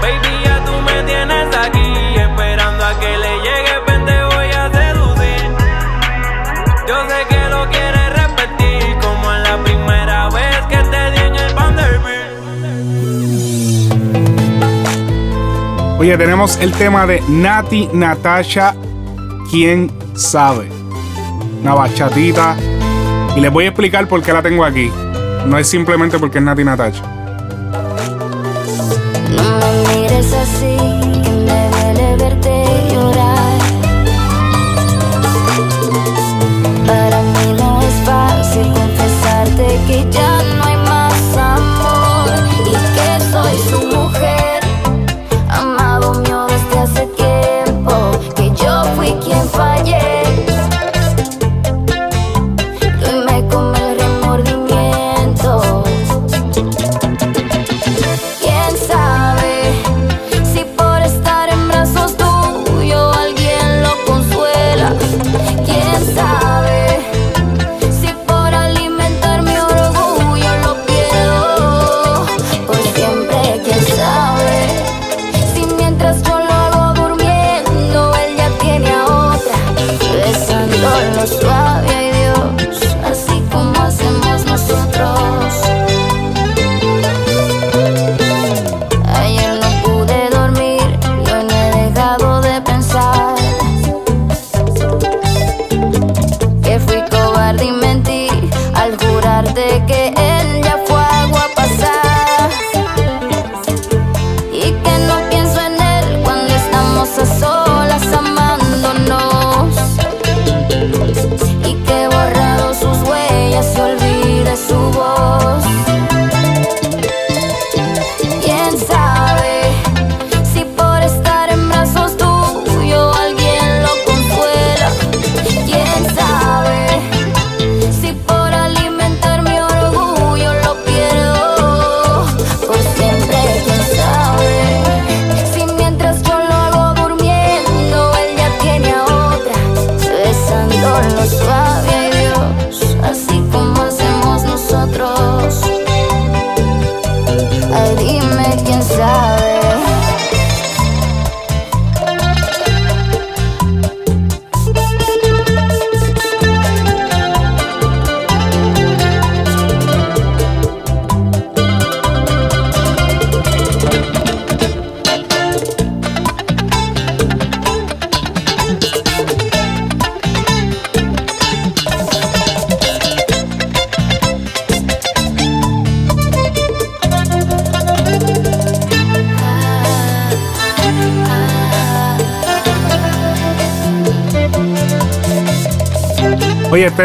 [0.00, 4.70] Baby, ya tú me tienes aquí esperando a que le llegue, ven te voy a
[4.72, 5.50] seducir.
[6.88, 11.54] Yo sé que lo quieres repetir como la primera vez que te di en el
[11.54, 12.36] Vanderbilt.
[15.98, 18.74] Oye, tenemos el tema de Nati Natasha,
[19.50, 20.70] quién sabe.
[21.60, 22.56] Una bachatita.
[23.36, 24.90] Y les voy a explicar por qué la tengo aquí.
[25.46, 27.02] No es simplemente porque es Nati Natasha.
[29.30, 29.60] No
[30.42, 30.75] así,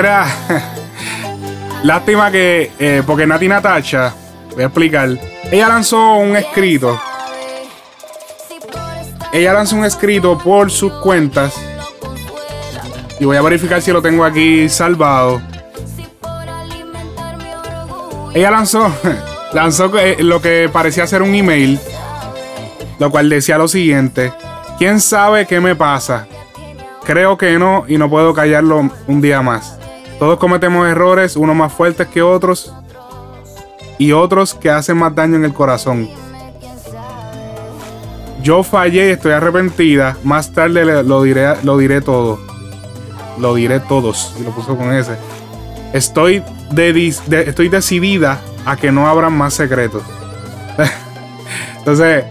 [0.02, 0.26] Espera.
[1.84, 2.72] Lástima que.
[2.80, 4.12] eh, porque Nati Natasha.
[4.54, 5.10] Voy a explicar.
[5.52, 7.00] Ella lanzó un escrito.
[9.32, 11.54] Ella lanzó un escrito por sus cuentas.
[13.20, 15.40] Y voy a verificar si lo tengo aquí salvado.
[18.34, 18.92] Ella lanzó.
[19.54, 21.78] Lanzó eh, lo que parecía ser un email.
[22.98, 24.34] Lo cual decía lo siguiente.
[24.80, 26.26] ¿Quién sabe qué me pasa?
[27.04, 29.70] Creo que no y no puedo callarlo un día más.
[30.21, 32.71] Todos cometemos errores, unos más fuertes que otros
[33.97, 36.07] y otros que hacen más daño en el corazón.
[38.43, 40.15] Yo fallé y estoy arrepentida.
[40.23, 42.39] Más tarde lo diré, lo diré todo.
[43.39, 44.36] Lo diré todos.
[44.39, 45.13] Y lo puso con ese.
[45.91, 47.07] Estoy, de,
[47.47, 50.03] estoy decidida a que no habrán más secretos.
[51.79, 52.25] Entonces,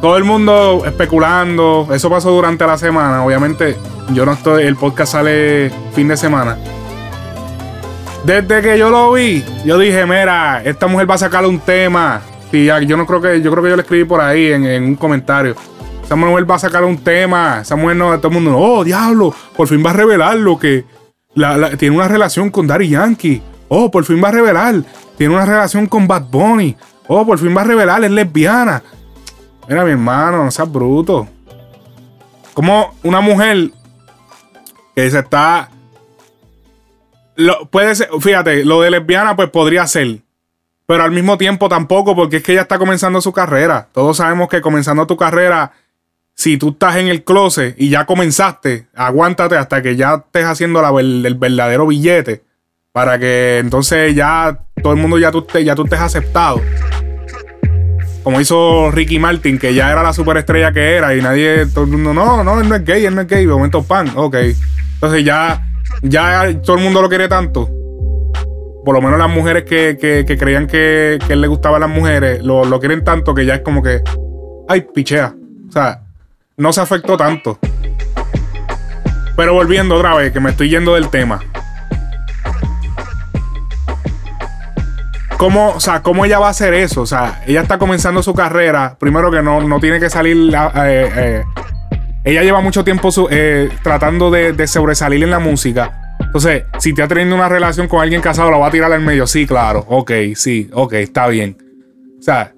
[0.00, 1.86] todo el mundo especulando.
[1.92, 3.24] Eso pasó durante la semana.
[3.24, 3.78] Obviamente,
[4.14, 4.64] yo no estoy.
[4.64, 6.56] El podcast sale fin de semana.
[8.24, 12.20] Desde que yo lo vi, yo dije, mira, esta mujer va a sacar un tema.
[12.52, 14.96] Y yo no creo que, yo creo que yo le escribí por ahí en, un
[14.96, 15.54] comentario.
[16.04, 17.60] Esa mujer va a sacar un tema.
[17.62, 20.84] Esa mujer no, todo el mundo, oh, diablo, por fin va a revelar lo que
[21.78, 23.42] tiene una relación con Daddy Yankee.
[23.68, 24.82] Oh, por fin va a revelar.
[25.16, 26.76] Tiene una relación con Bad Bunny.
[27.06, 28.82] Oh, por fin va a revelar, es lesbiana.
[29.68, 31.28] Mira, mi hermano, no seas bruto.
[32.52, 33.70] Como una mujer
[34.94, 35.70] que se está.
[37.36, 40.18] Lo, puede ser, fíjate, lo de lesbiana, pues podría ser.
[40.86, 43.88] Pero al mismo tiempo tampoco, porque es que ella está comenzando su carrera.
[43.92, 45.72] Todos sabemos que comenzando tu carrera,
[46.34, 50.82] si tú estás en el closet y ya comenzaste, aguántate hasta que ya estés haciendo
[50.82, 52.42] la el verdadero billete.
[52.92, 56.60] Para que entonces ya todo el mundo ya tú, ya tú estés aceptado.
[58.22, 61.90] Como hizo Ricky Martin, que ya era la superestrella que era y nadie, todo el
[61.90, 63.46] mundo, no, no, él no es gay, él no es gay.
[63.46, 64.36] De momento, pan, ok.
[64.94, 65.66] Entonces ya,
[66.02, 67.68] ya todo el mundo lo quiere tanto.
[68.84, 71.88] Por lo menos las mujeres que, que- creían que, que él le gustaba a las
[71.90, 74.02] mujeres, lo, lo quieren tanto que ya es como que,
[74.68, 75.34] ay, pichea.
[75.68, 76.00] O sea,
[76.56, 77.58] no se afectó tanto.
[79.36, 81.40] Pero volviendo otra vez, que me estoy yendo del tema.
[85.40, 87.00] ¿Cómo, o sea, ¿Cómo ella va a hacer eso?
[87.00, 88.98] O sea, ella está comenzando su carrera.
[89.00, 90.36] Primero que no, no tiene que salir.
[90.54, 91.44] eh, eh,
[92.24, 96.14] ella lleva mucho tiempo eh, tratando de, sobresalir en la música.
[96.20, 99.26] Entonces, si está teniendo una relación con alguien casado, la va a tirar al medio.
[99.26, 99.82] Sí, claro.
[99.88, 101.56] Ok, sí, ok, está bien.
[102.18, 102.52] O sea,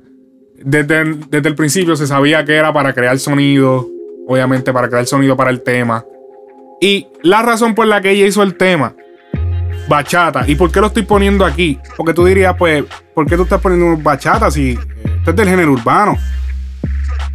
[0.56, 3.86] desde, desde el principio se sabía que era para crear sonido.
[4.26, 6.04] Obviamente, para crear sonido para el tema.
[6.80, 8.96] Y la razón por la que ella hizo el tema,
[9.88, 10.44] bachata.
[10.46, 11.78] ¿Y por qué lo estoy poniendo aquí?
[11.96, 14.72] Porque tú dirías, pues, ¿por qué tú estás poniendo bachata si
[15.04, 16.16] esto es del género urbano?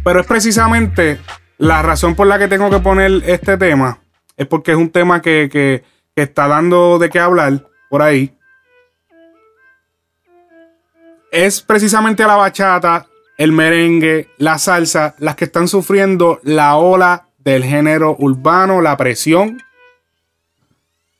[0.04, 1.18] Pero es precisamente
[1.58, 3.98] la razón por la que tengo que poner este tema.
[4.36, 5.82] Es porque es un tema que, que-
[6.14, 8.34] que está dando de qué hablar por ahí.
[11.30, 13.06] Es precisamente la bachata,
[13.36, 19.62] el merengue, la salsa, las que están sufriendo la ola del género urbano, la presión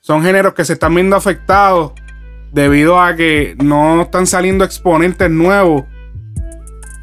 [0.08, 1.92] son géneros que se están viendo afectados
[2.50, 5.84] debido a que no están saliendo exponentes nuevos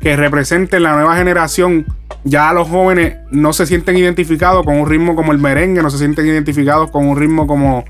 [0.02, 1.86] que representen la nueva generación.
[2.24, 6.00] Ya los jóvenes no se sienten identificados con un ritmo como el merengue, no se
[6.00, 7.86] sienten identificados con un ritmo como,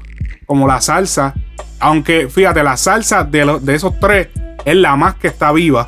[0.46, 1.34] como la salsa.
[1.80, 4.28] Aunque fíjate, la salsa de, lo- de esos tres
[4.66, 5.88] es la más que está viva.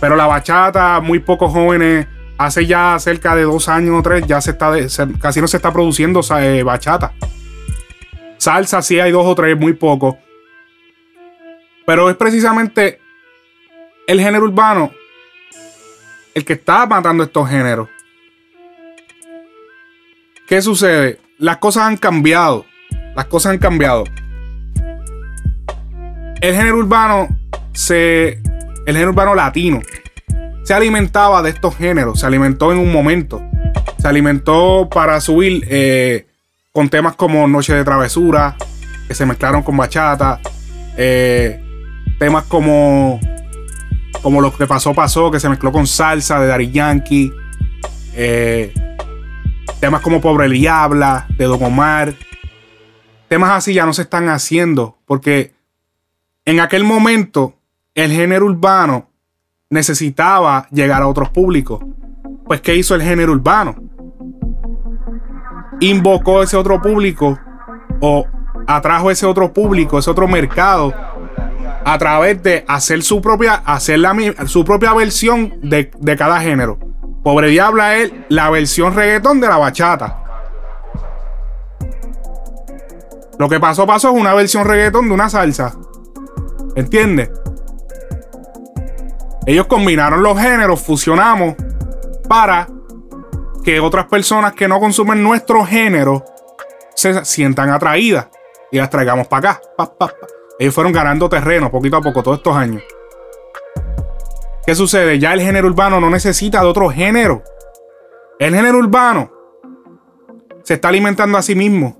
[0.00, 4.40] Pero la bachata, muy pocos jóvenes, hace ya cerca de dos años o tres, ya
[4.40, 4.72] se está
[5.20, 7.12] casi no se está produciendo eh, bachata.
[8.38, 10.18] Salsa sí hay dos o tres, muy poco.
[11.86, 13.00] Pero es precisamente
[14.06, 14.90] el género urbano
[16.34, 17.88] el que está matando estos géneros.
[20.46, 21.18] ¿Qué sucede?
[21.38, 22.66] Las cosas han cambiado.
[23.14, 24.04] Las cosas han cambiado.
[26.40, 27.28] El género urbano
[27.72, 28.42] se.
[28.86, 29.80] El género urbano latino
[30.62, 32.20] se alimentaba de estos géneros.
[32.20, 33.40] Se alimentó en un momento.
[33.98, 36.25] Se alimentó para subir eh,
[36.76, 38.54] con temas como Noche de Travesura,
[39.08, 40.42] que se mezclaron con bachata.
[40.98, 41.58] eh,
[42.18, 43.18] temas como
[44.20, 47.32] como lo que pasó, pasó, que se mezcló con salsa de Daddy Yankee.
[48.12, 48.74] eh,
[49.80, 52.12] temas como Pobre Diabla, de Don Omar.
[53.28, 54.98] Temas así ya no se están haciendo.
[55.06, 55.54] Porque
[56.44, 57.54] en aquel momento
[57.94, 59.08] el género urbano
[59.70, 61.82] necesitaba llegar a otros públicos.
[62.44, 63.95] Pues, ¿qué hizo el género urbano?
[65.80, 67.38] Invocó ese otro público
[68.00, 68.26] o
[68.66, 70.92] atrajo ese otro público, ese otro mercado
[71.84, 74.14] a través de hacer su propia, hacer la,
[74.46, 76.78] su propia versión de, de cada género.
[77.22, 80.22] Pobre Diabla es la versión reggaetón de la bachata.
[83.38, 85.74] Lo que pasó, pasó es una versión reggaetón de una salsa.
[86.74, 87.30] ¿Entiendes?
[89.46, 91.54] Ellos combinaron los géneros, fusionamos
[92.28, 92.66] para
[93.66, 96.24] que otras personas que no consumen nuestro género
[96.94, 98.28] se sientan atraídas
[98.70, 99.60] y las traigamos para acá.
[99.76, 100.14] Pa.
[100.60, 102.84] Ellos fueron ganando terreno poquito a poco todos estos años.
[104.64, 105.18] ¿Qué sucede?
[105.18, 107.42] Ya el género urbano no necesita de otro género.
[108.38, 109.32] El género urbano
[110.62, 111.98] se está alimentando a sí mismo.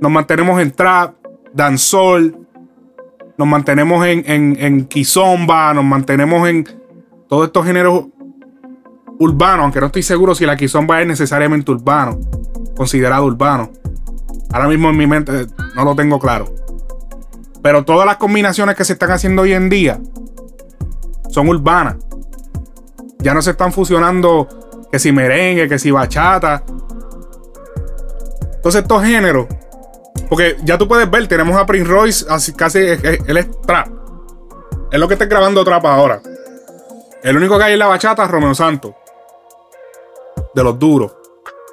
[0.00, 1.14] Nos mantenemos en trap,
[1.54, 2.46] dancehall,
[3.38, 6.68] nos mantenemos en, en, en kizomba, nos mantenemos en
[7.26, 8.04] todos estos géneros
[9.20, 12.18] urbanos, aunque no estoy seguro si la kizomba es necesariamente urbano,
[12.74, 13.70] considerado urbano.
[14.52, 16.52] Ahora mismo en mi mente eh, no lo tengo claro.
[17.62, 20.00] Pero todas las combinaciones que se están haciendo hoy en día
[21.28, 21.96] son urbanas.
[23.18, 24.48] Ya no se están fusionando
[24.90, 26.64] que si merengue, que si bachata.
[28.56, 29.46] Entonces estos géneros,
[30.30, 33.60] porque ya tú puedes ver, tenemos a Prince Royce, así casi, eh, eh, él es
[33.62, 33.88] trap.
[34.90, 36.22] Es lo que está grabando trap ahora.
[37.22, 38.94] El único que hay en la bachata es Romeo Santos.
[40.54, 41.12] De los duros.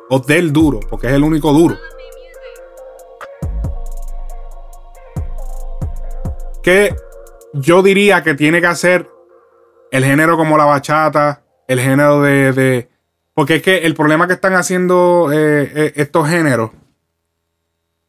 [0.09, 1.75] O del duro, porque es el único duro.
[6.63, 6.93] que
[7.53, 9.09] yo diría que tiene que hacer
[9.89, 12.51] el género como la bachata, el género de...
[12.51, 12.89] de-
[13.33, 16.71] porque es que el problema que están haciendo eh, eh, estos géneros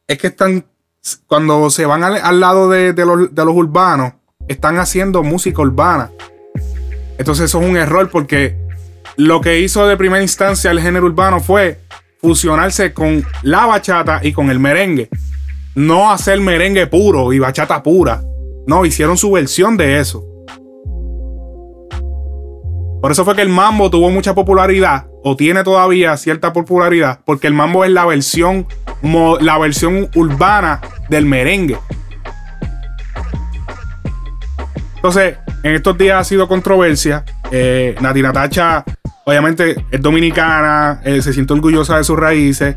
[0.07, 0.65] es que están,
[1.27, 4.13] cuando se van al, al lado de, de los, de los urbanos,
[4.47, 6.11] están haciendo música urbana.
[7.19, 8.57] Entonces eso es un error porque
[9.19, 11.77] lo que hizo de primera instancia el género urbano fue
[12.21, 15.09] fusionarse con la bachata y con el merengue.
[15.75, 18.21] No hacer merengue puro y bachata pura.
[18.65, 20.23] No, hicieron su versión de eso.
[23.01, 27.47] Por eso fue que el mambo tuvo mucha popularidad, o tiene todavía cierta popularidad, porque
[27.47, 28.67] el mambo es la versión,
[29.41, 31.77] la versión urbana del merengue.
[34.95, 37.25] Entonces, en estos días ha sido controversia.
[37.51, 38.85] Eh, Nati Natacha,
[39.29, 42.75] obviamente, es dominicana, eh, se siente orgullosa de sus raíces.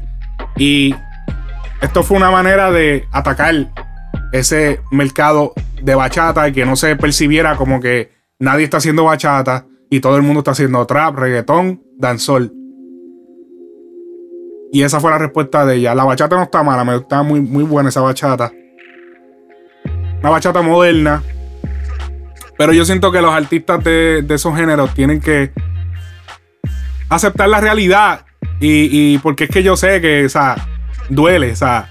[0.57, 0.95] Y
[1.81, 3.73] esto fue una manera de atacar
[4.33, 9.67] ese mercado de bachata y que no se percibiera como que nadie está haciendo bachata
[9.89, 12.53] y todo el mundo está haciendo trap, reggaetón, danzol.
[14.73, 15.95] Y esa fue la respuesta de ella.
[15.95, 18.53] La bachata no está mala, me está muy, muy buena esa bachata.
[20.21, 21.23] Una bachata moderna.
[22.59, 25.51] Pero yo siento que los artistas de, de esos géneros tienen que
[27.15, 28.25] aceptar la realidad.
[28.61, 30.57] Y, y porque es que yo sé que, o sea,
[31.09, 31.91] duele, o sea,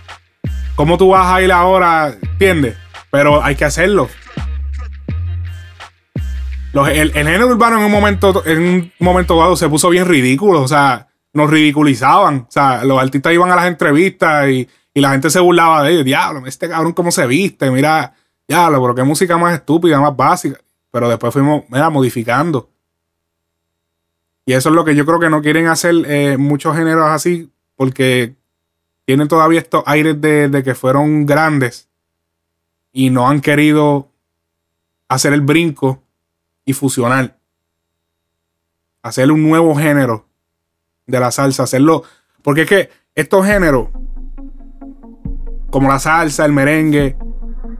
[0.76, 2.16] ¿cómo tú vas a ir ahora?
[2.22, 2.78] ¿Entiendes?
[3.10, 4.10] Pero hay que hacerlo.
[6.74, 10.62] Los- el, género urbano en un momento, en un momento dado se puso bien ridículo.
[10.62, 12.46] O sea, nos ridiculizaban.
[12.48, 15.92] O sea, los artistas iban a las entrevistas y, y la gente se burlaba de
[15.92, 16.06] ellos.
[16.06, 17.70] Diablo, este cabrón cómo se viste.
[17.72, 18.14] Mira,
[18.48, 20.58] diablo, pero qué música más estúpida, más básica.
[20.92, 22.70] Pero después fuimos, mira, modificando.
[24.46, 27.52] Y eso es lo que yo creo que no quieren hacer eh, muchos géneros así,
[27.76, 28.36] porque
[29.06, 31.90] tienen todavía estos aires de, de que fueron grandes
[32.92, 34.10] y no han querido
[35.08, 36.02] hacer el brinco
[36.66, 37.38] y fusionar.
[39.04, 40.26] Hacer un nuevo género
[41.08, 42.04] de la salsa, hacerlo.
[42.42, 43.90] Porque es que estos géneros,
[45.70, 47.18] como la salsa, el merengue,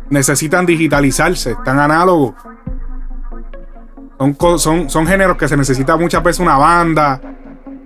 [0.10, 2.36] necesitan digitalizarse, están análogos.
[4.22, 7.20] Son, son, son géneros que se necesita muchas veces una banda,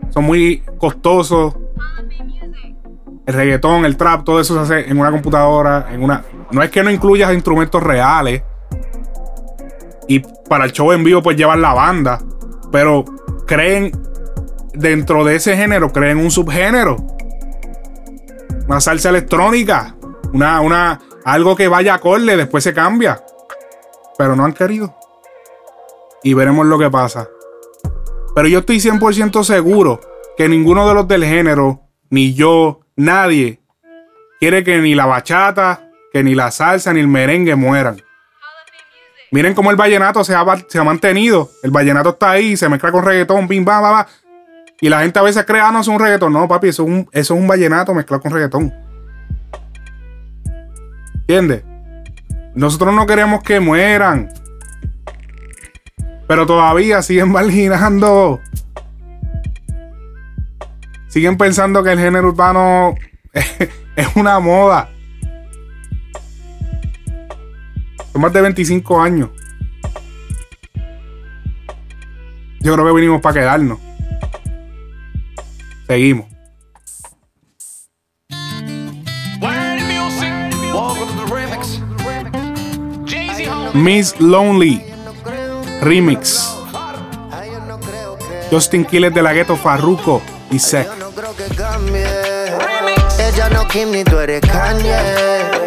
[0.09, 1.55] son muy costosos.
[3.25, 6.25] El reggaetón, el trap, todo eso se hace en una computadora, en una.
[6.51, 8.43] No es que no incluyas instrumentos reales.
[10.09, 12.19] Y para el show en vivo, pues llevan la banda.
[12.69, 13.05] Pero
[13.47, 13.93] creen
[14.73, 16.97] dentro de ese género, creen un subgénero.
[18.67, 19.95] Una salsa electrónica.
[20.33, 23.23] Una, una, algo que vaya acorde, después se cambia.
[24.17, 24.93] Pero no han querido.
[26.25, 27.29] Y veremos lo que pasa.
[28.33, 30.01] Pero yo estoy 100% seguro
[30.35, 33.61] que ninguno de los del género, ni yo, nadie,
[34.39, 38.01] quiere que ni la bachata, que ni la salsa, ni el merengue mueran.
[39.29, 41.51] Miren cómo el vallenato se ha, se ha mantenido.
[41.61, 44.05] El vallenato está ahí, se mezcla con reggaetón, bim, bam, bam.
[44.81, 46.33] Y la gente a veces cree, ah, no, es un reggaetón.
[46.33, 48.73] No, papi, eso es un, eso es un vallenato mezclado con reggaetón.
[51.19, 51.63] ¿Entiendes?
[52.55, 54.33] Nosotros no queremos que mueran.
[56.27, 58.41] Pero todavía siguen marginando.
[61.07, 62.95] Siguen pensando que el género urbano
[63.31, 64.89] es una moda.
[68.11, 69.29] Son más de 25 años.
[72.59, 73.79] Yo creo que vinimos para quedarnos.
[75.87, 76.25] Seguimos.
[83.73, 84.94] Miss Lonely
[85.81, 86.55] Remix.
[88.51, 90.21] Justin Quiles de la Gueto, Farruko
[90.51, 90.87] y Sec.
[93.19, 94.97] Ella no Kim ni tú eres Kanye.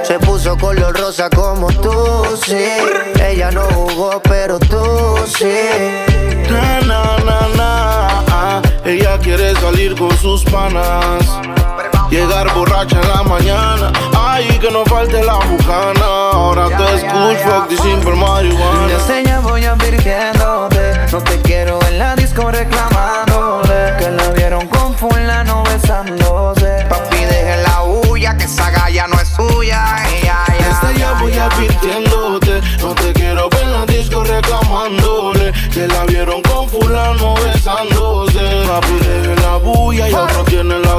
[0.03, 2.57] Se puso color rosa como tú, sí.
[3.21, 5.45] Ella no jugó, pero tú sí.
[6.51, 8.63] Na, na, na, na, ah.
[8.85, 11.25] Ella quiere salir con sus panas.
[12.11, 13.93] Llegar borracha en la mañana.
[14.17, 16.31] Ay, que no falte la bucana.
[16.33, 18.87] Ahora te escucho, this simple marihuana.
[18.87, 24.95] Desde ya voy advirtiéndote No te quiero en la disco reclamándole Que la vieron con
[24.95, 29.97] fulano besándose Papi, deje la huya, que esa galla no es suya.
[30.09, 35.87] Ella, ella, Desde ya voy advirtiéndote No te quiero ver en la disco reclamándole Que
[35.87, 40.45] la vieron con fulano besándose Papi, deje la bulla y otro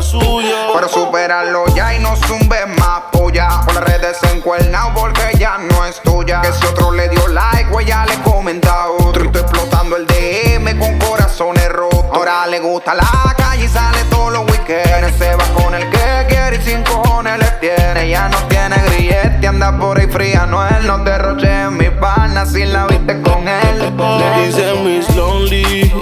[0.09, 3.61] suya Pero superarlo ya y no zumbes más polla.
[3.65, 6.41] Por las redes encuernado porque ya no es tuya.
[6.41, 9.23] Que si otro le dio like, o ella le comenta otro.
[9.23, 12.05] Y tú explotando el DM con corazones rotos.
[12.11, 15.17] Ahora le gusta la calle y sale todos los weekends.
[15.17, 18.09] Se va con el que quiere y sin cojones le tiene.
[18.09, 20.45] Ya no tiene grillete, anda por ahí fría.
[20.45, 23.93] No él, no derroche en mi pana si la viste con él.
[23.97, 25.93] Le dice Miss Lonely,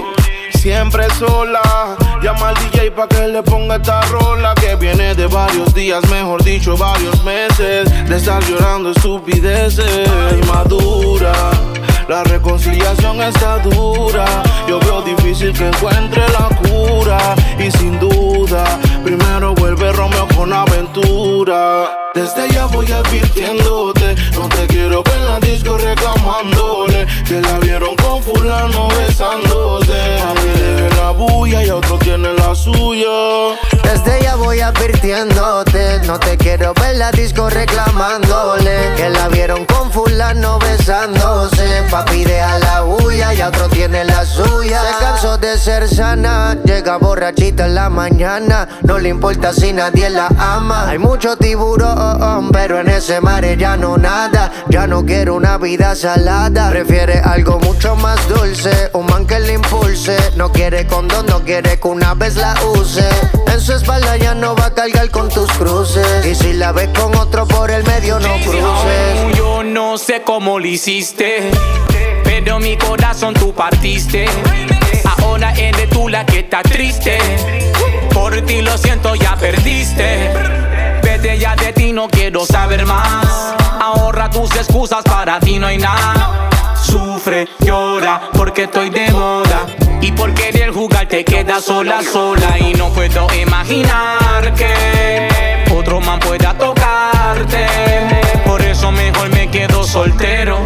[0.58, 1.96] siempre sola.
[2.22, 6.42] Llama al DJ pa' que le ponga esta rola que viene de varios días, mejor
[6.42, 10.08] dicho, varios meses de estar llorando estupideces.
[10.46, 11.32] Madura,
[12.08, 14.24] La reconciliación está dura.
[14.66, 17.18] Yo veo difícil que encuentre la cura.
[17.58, 18.64] Y sin duda,
[19.04, 21.90] primero vuelve Romeo con aventura.
[22.14, 24.14] Desde ya voy advirtiéndote.
[24.32, 27.06] No te quiero ver en la disco reclamándole.
[27.26, 30.20] Que la vieron con fulano besándose.
[30.22, 33.58] A mí deje la bulla y otro tiene la suya.
[33.82, 39.90] Desde ya voy advirtiéndote, no te quiero ver la disco reclamándole que la vieron con
[39.90, 41.84] fulano besándose.
[41.98, 44.82] Papi deja la bulla y otro tiene la suya.
[44.82, 48.68] Se cansó de ser sana, llega borrachita en la mañana.
[48.82, 50.88] No le importa si nadie la ama.
[50.88, 54.52] Hay mucho tiburón, pero en ese mar ya no nada.
[54.68, 56.70] Ya no quiere una vida salada.
[56.70, 60.16] Prefiere algo mucho más dulce, un man que le impulse.
[60.36, 63.08] No quiere condón, no quiere que una vez la use.
[63.52, 66.24] En su espalda ya no va a cargar con tus cruces.
[66.24, 69.36] Y si la ves con otro por el medio, no cruces.
[69.36, 71.50] Yo no sé cómo lo hiciste,
[72.24, 74.26] pero mi corazón tú partiste.
[75.18, 77.18] Ahora eres tú la que está triste.
[78.12, 80.30] Por ti lo siento, ya perdiste.
[81.02, 83.54] Vete ya de ti, no quiero saber más.
[83.80, 86.48] Ahorra tus excusas, para ti no hay nada.
[86.74, 89.66] Sufre, llora, porque estoy de moda.
[90.00, 92.58] Y por querer jugar te quedas sola, sola.
[92.58, 97.66] Y no puedo imaginar que otro man pueda tocarte.
[98.44, 100.58] Por eso mejor me quedo soltero.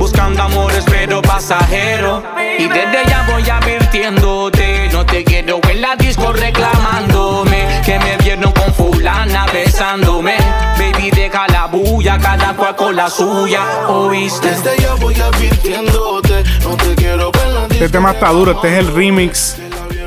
[0.00, 2.22] Buscando amores pero pasajero.
[2.58, 4.88] Y desde ya voy advirtiéndote.
[4.92, 7.82] No te quiero en la disco reclamándome.
[7.84, 10.36] Que me vieron con fulana besándome.
[10.78, 13.60] Baby, deja la bulla, cada cual con la suya.
[13.88, 14.48] ¿Oíste?
[14.50, 16.44] Desde ya voy advirtiéndote.
[16.62, 19.56] No te quiero ver en la Este tema está duro, este es el remix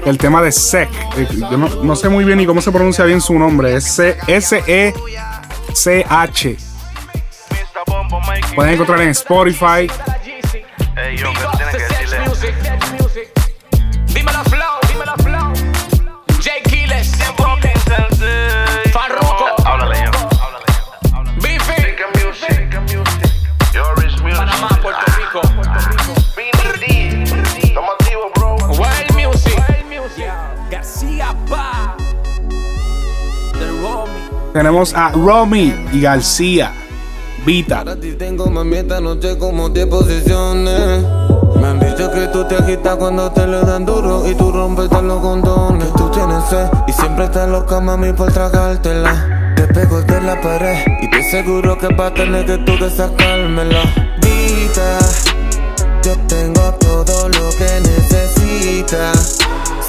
[0.04, 0.89] del tema de Sec.
[1.18, 3.76] Eh, Yo no, no sé muy bien ni cómo se pronuncia bien su nombre.
[3.76, 4.18] Es C-
[5.68, 6.58] S-E-C-H.
[8.55, 9.88] Pueden encontrar en Spotify.
[14.13, 15.53] Dímelo flow, dímelo flow.
[16.41, 17.11] J Kiles,
[18.91, 19.55] Farruko,
[21.41, 21.95] Biffy,
[24.36, 25.41] Panamá, Puerto Rico,
[28.77, 29.59] Wild Music,
[30.69, 31.95] García Pa,
[33.53, 34.23] The Romy.
[34.53, 36.71] Tenemos a Romy y García.
[37.46, 37.84] Vita.
[38.18, 41.04] Tengo mami esta noche como 10 posiciones.
[41.60, 44.89] Me han dicho que tú te agitas cuando te le dan duro y tú rompes
[44.89, 45.91] los condones.
[45.94, 49.54] Tú tienes sed y siempre estás loca, mami, por tragártela.
[49.58, 52.89] Te pego de la pared y te aseguro que va a tener que tú que
[52.89, 53.84] sacármela.
[54.22, 55.00] Vita,
[56.02, 59.38] yo tengo todo lo que necesitas.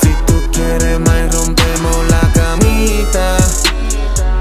[0.01, 3.64] Si tú quieres más, rompemos la camita.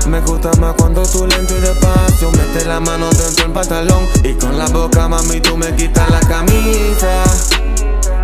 [0.07, 4.33] Me gusta más cuando tú lento y despacio Mete la mano dentro del pantalón Y
[4.33, 7.23] con la boca, mami, tú me quitas la camisa.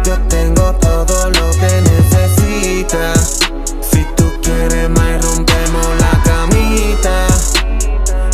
[0.03, 3.39] Yo tengo todo lo que necesitas.
[3.81, 5.58] Si tú quieres más, camita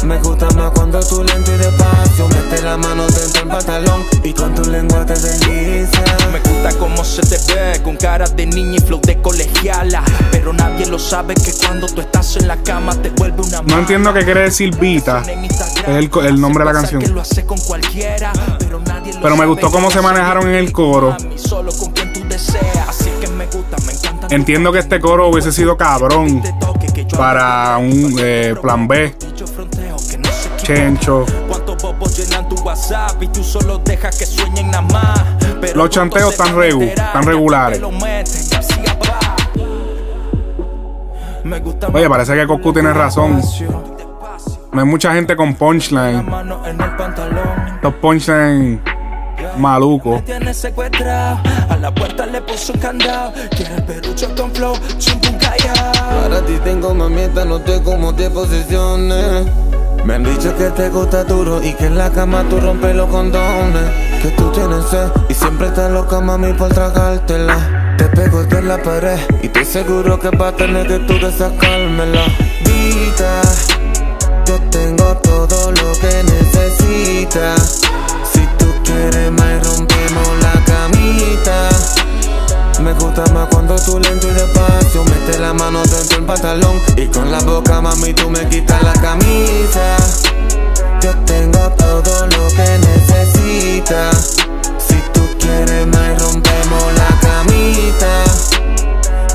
[0.05, 4.33] Me gusta más cuando tú lento y despacio Mete la mano dentro del pantalón Y
[4.33, 8.75] con tu lengua te desliza Me gusta cómo se te ve con cara de niña
[8.77, 10.03] y flow de colegiala.
[10.31, 13.79] Pero nadie lo sabe que cuando tú estás en la cama te vuelve una No
[13.79, 15.23] entiendo qué quiere decir Vita.
[15.23, 17.03] Es el, el nombre de la canción.
[17.13, 18.31] lo hace con cualquiera.
[18.59, 21.15] Pero nadie lo Pero me gustó cómo se manejaron en el coro.
[24.29, 26.43] Entiendo que este coro hubiese sido cabrón
[27.17, 29.15] para un eh, plan B.
[30.65, 31.25] Chencho.
[31.47, 35.21] ¿Cuántos bobos llenan tu WhatsApp y tú solo dejas que sueñen nada más?
[35.61, 37.79] Pero Los chanteos están, regu, están regulares.
[41.93, 43.39] Oye, parece que Coscu tiene razón.
[44.73, 46.25] No hay mucha gente con punchline.
[47.83, 48.81] Los punchline
[49.59, 50.25] malucos.
[50.25, 53.33] Tiene secuestrado, a la puerta le puso un candado.
[53.55, 56.23] Quiere el perucho con flow, chimpum callao.
[56.23, 59.45] Para ti tengo noche como 10 posiciones
[60.05, 63.09] Me han dicho que te gusta duro y que en la cama tú rompes los
[63.09, 63.89] condones.
[64.21, 67.95] Que tú tienes sed y siempre estás loca mami por tragártela.
[67.97, 71.31] Te pego de la pared y te seguro que va a tener que tú que
[71.31, 72.23] sacármela.
[72.63, 73.41] Vita,
[74.45, 77.81] yo tengo todo lo que necesitas.
[78.31, 81.24] Si tú quieres más rompemos la camita
[82.79, 87.07] me gusta más cuando tú lento y despacio Mete la mano dentro del pantalón Y
[87.07, 89.97] con la boca, mami, tú me quitas la camisa.
[91.01, 94.35] Yo tengo todo lo que necesitas.
[94.79, 98.54] Si tú quieres más, rompemos la camita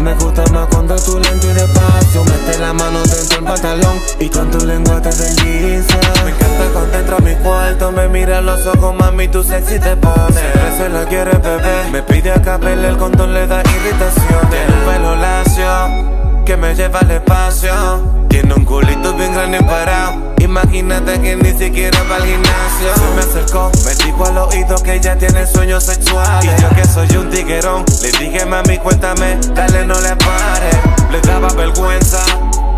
[0.01, 4.29] Me gusta más cuando tú lento y despacio Mete la mano dentro del pantalón Y
[4.31, 5.99] con tu lengua te desliza.
[6.25, 9.97] Me encanta cuando entro a mi cuarto Me mira los ojos, mami, tú sexy te
[9.97, 10.35] pones.
[10.35, 11.91] Siempre se la quiere bebé.
[11.93, 14.51] Me pide a capela, el condón le da irritación.
[14.51, 20.35] Tiene un pelo lacio Que me lleva al espacio Tiene un culito bien grande parado.
[20.39, 22.95] Imagínate que ni siquiera va al gimnasio.
[22.95, 26.45] Se me acercó, me dijo al oído que ella tiene sueños sexuales.
[26.45, 30.71] Y yo que soy un tiguerón Le dije mami cuéntame, dale no le pare
[31.11, 32.25] Le daba vergüenza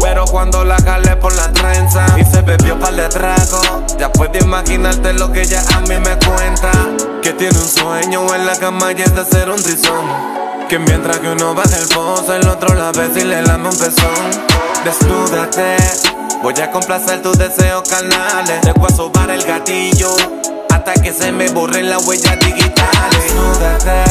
[0.02, 4.42] pero cuando la jalé por la trenza y se bebió par de trago, ya puedes
[4.42, 6.72] imaginarte lo que ella a mí me cuenta.
[7.22, 10.41] Que tiene un sueño en la cama y es de hacer un trizón.
[10.72, 13.76] Que mientras que uno baja el pozo, el otro la besa y le lame un
[13.76, 14.30] pezón.
[14.82, 15.76] Desnúdate,
[16.42, 18.58] voy a complacer tus deseos carnales.
[18.62, 20.08] Te voy a sobar el gatillo
[20.70, 23.22] hasta que se me borren las huellas digitales.
[23.22, 24.04] Desnúdate,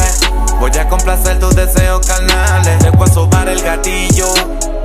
[0.60, 2.78] voy a complacer tus deseos carnales.
[2.78, 4.32] Te voy a sobar el gatillo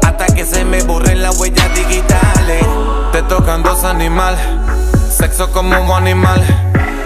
[0.01, 2.65] hasta que se me borren las huellas digitales.
[3.11, 4.41] Te tocan dos animales,
[5.15, 6.43] sexo como un animal.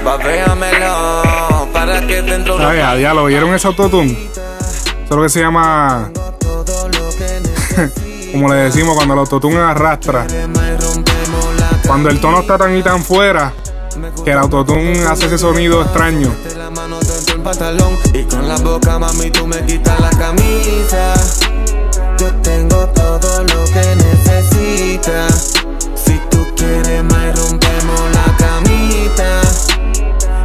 [0.05, 4.31] Babéamelo para que dentro Ay, a diablo, ¿vieron ese autotune?
[5.11, 6.09] Eso es lo que se llama.
[8.31, 10.25] Como le decimos, cuando el autotune arrastra.
[11.85, 13.51] Cuando el tono está tan y tan fuera
[14.23, 16.33] que el autotune hace ese sonido extraño.
[22.17, 25.55] Yo tengo todo lo que necesitas.
[25.93, 29.50] Si tú quieres más rompemos la camita.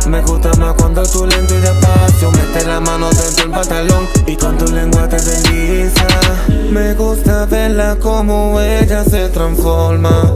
[0.09, 4.37] Me gusta más cuando tú lento y despacio Mete la mano dentro del pantalón Y
[4.37, 6.07] con tu lengua te desliza.
[6.71, 10.33] Me gusta verla como ella se transforma.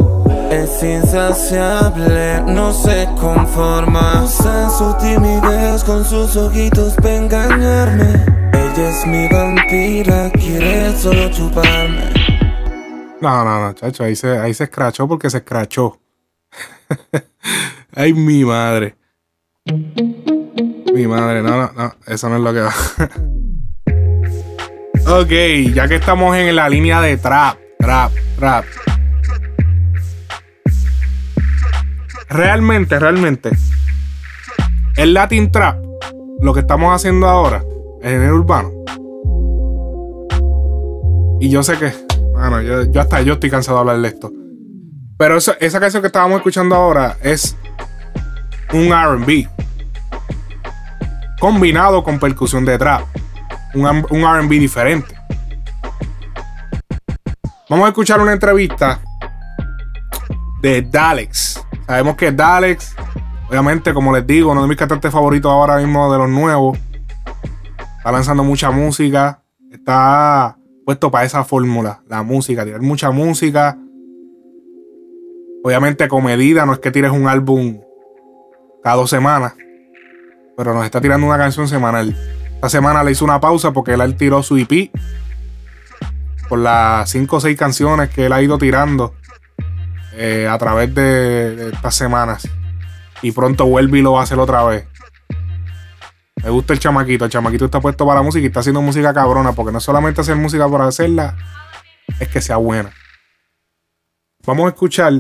[0.50, 4.24] Es insaciable, no se conforma.
[4.24, 8.24] Usa su timidez con sus ojitos para engañarme.
[8.52, 12.12] Ella es mi vampira, quiere solo chuparme.
[13.20, 16.00] No, no, no, chacho, ahí se, ahí se escrachó porque se escrachó.
[17.94, 18.99] Ay, mi madre.
[19.66, 22.72] Mi madre, no, no, no, eso no es lo que va.
[25.20, 28.64] ok, ya que estamos en la línea de trap, trap, trap.
[32.28, 33.50] Realmente, realmente,
[34.96, 35.76] el Latin Trap,
[36.40, 37.62] lo que estamos haciendo ahora,
[38.02, 38.70] en el urbano.
[41.40, 41.92] Y yo sé que,
[42.32, 44.32] bueno, yo, yo hasta yo estoy cansado de hablar de esto.
[45.18, 47.56] Pero esa, esa canción que estábamos escuchando ahora es
[48.72, 49.48] un RB
[51.38, 53.02] combinado con percusión de trap.
[53.74, 55.14] Un, un RB diferente.
[57.68, 59.00] Vamos a escuchar una entrevista
[60.60, 61.64] de Dalex.
[61.86, 62.94] Sabemos que Dalex,
[63.48, 66.78] obviamente, como les digo, uno de mis cantantes favoritos ahora mismo de los nuevos.
[67.98, 69.42] Está lanzando mucha música.
[69.70, 73.78] Está puesto para esa fórmula, la música, tirar mucha música.
[75.62, 77.80] Obviamente con medida, no es que tires un álbum
[78.82, 79.54] cada dos semanas.
[80.56, 82.16] Pero nos está tirando una canción semanal.
[82.54, 84.90] Esta semana le hizo una pausa porque él tiró su EP.
[86.48, 89.14] Por las cinco o seis canciones que él ha ido tirando
[90.12, 92.48] eh, a través de, estas semanas.
[93.22, 94.86] Y pronto vuelve y lo va a hacer otra vez.
[96.42, 97.24] Me gusta el chamaquito.
[97.24, 99.52] El chamaquito está puesto para la música y está haciendo música cabrona.
[99.52, 101.36] Porque no solamente hacer música por hacerla,
[102.18, 102.90] es que sea buena.
[104.44, 105.12] Vamos a escuchar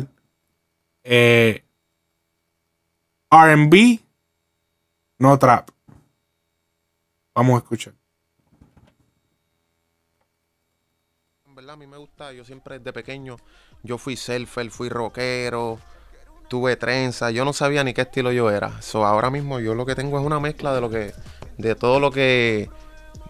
[1.04, 1.64] eh,
[3.30, 4.00] RB,
[5.18, 5.70] no trap.
[7.32, 7.94] Vamos a escuchar.
[11.46, 13.36] En verdad, a mí me gusta, yo siempre desde pequeño,
[13.84, 15.78] yo fui surfer, fui rockero,
[16.48, 18.82] tuve trenza, yo no sabía ni qué estilo yo era.
[18.82, 21.14] So, ahora mismo yo lo que tengo es una mezcla de lo que,
[21.56, 22.68] de todo lo que,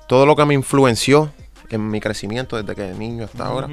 [0.08, 1.30] todo lo que me influenció
[1.68, 3.68] en mi crecimiento desde que niño hasta ahora.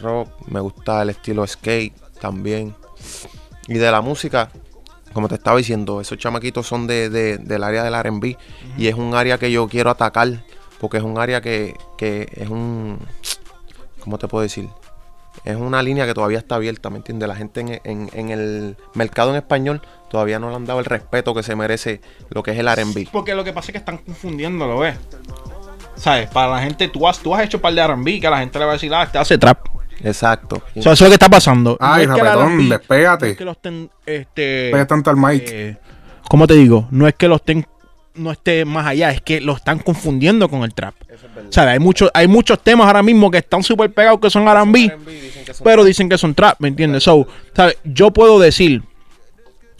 [0.00, 2.74] Rock, me gusta el estilo skate también.
[3.68, 4.50] Y de la música,
[5.14, 8.36] como te estaba diciendo, esos chamaquitos son de, de- del área del RB
[8.76, 10.44] y es un área que yo quiero atacar
[10.80, 12.98] porque es un área que, que es un,
[14.00, 14.68] ¿cómo te puedo decir?
[15.44, 17.28] Es una línea que todavía está abierta, ¿me entiendes?
[17.28, 20.84] La gente en, en- en el mercado en español todavía no le han dado el
[20.84, 22.00] respeto que se merece
[22.30, 23.10] lo que es el RB.
[23.10, 24.96] Porque lo que pasa es que están confundiéndolo, ¿ves?
[25.96, 26.28] ¿Sabes?
[26.30, 28.38] Para la gente, tú has, tú has hecho un par de RB que a la
[28.38, 29.66] gente le va a decir, ah, este hace trap.
[30.04, 30.62] Exacto.
[30.76, 31.76] O sea, eso es lo que está pasando.
[31.80, 33.26] Ay, No es que despégate.
[33.26, 35.42] no es que los ten- este, Pega tanto al mic.
[35.46, 35.76] eh,
[36.28, 36.86] ¿Cómo te digo?
[36.90, 37.66] No es que los estén
[38.16, 40.94] no esté más allá, es que lo están confundiendo con el trap.
[41.50, 41.72] ¿Sabes?
[41.72, 44.92] Hay muchos, hay muchos temas ahora mismo que están súper pegados que son R&B,
[45.64, 47.02] pero dicen que son trap, ¿me entiendes?
[47.02, 47.26] So,
[47.56, 47.76] ¿sabes?
[47.82, 48.82] Yo puedo decir,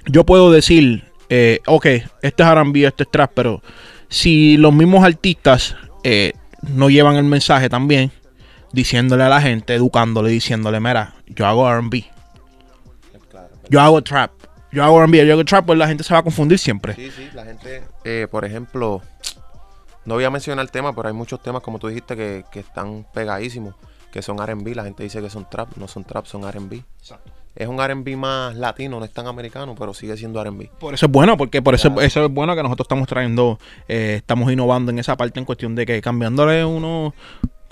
[0.06, 1.86] yo puedo decir, eh, ok,
[2.22, 3.62] este es R&B, este es trap, pero
[4.08, 6.32] si los mismos artistas eh,
[6.74, 8.10] no llevan el mensaje también,
[8.74, 12.04] diciéndole a la gente, educándole, diciéndole, mira, yo hago RB.
[13.70, 14.32] Yo hago trap.
[14.72, 16.94] Yo hago RB, yo hago trap, pues la gente se va a confundir siempre.
[16.94, 19.02] Sí, sí, la gente, eh, por ejemplo,
[20.04, 22.60] no voy a mencionar el tema, pero hay muchos temas, como tú dijiste, que, que
[22.60, 23.76] están pegadísimos,
[24.12, 24.74] que son RB.
[24.74, 26.82] La gente dice que son trap, no son trap, son RB.
[27.56, 30.70] Es un RB más latino, no es tan americano, pero sigue siendo RB.
[30.80, 34.16] Por eso es bueno, porque por eso, eso es bueno que nosotros estamos trayendo, eh,
[34.16, 37.14] estamos innovando en esa parte en cuestión de que cambiándole uno,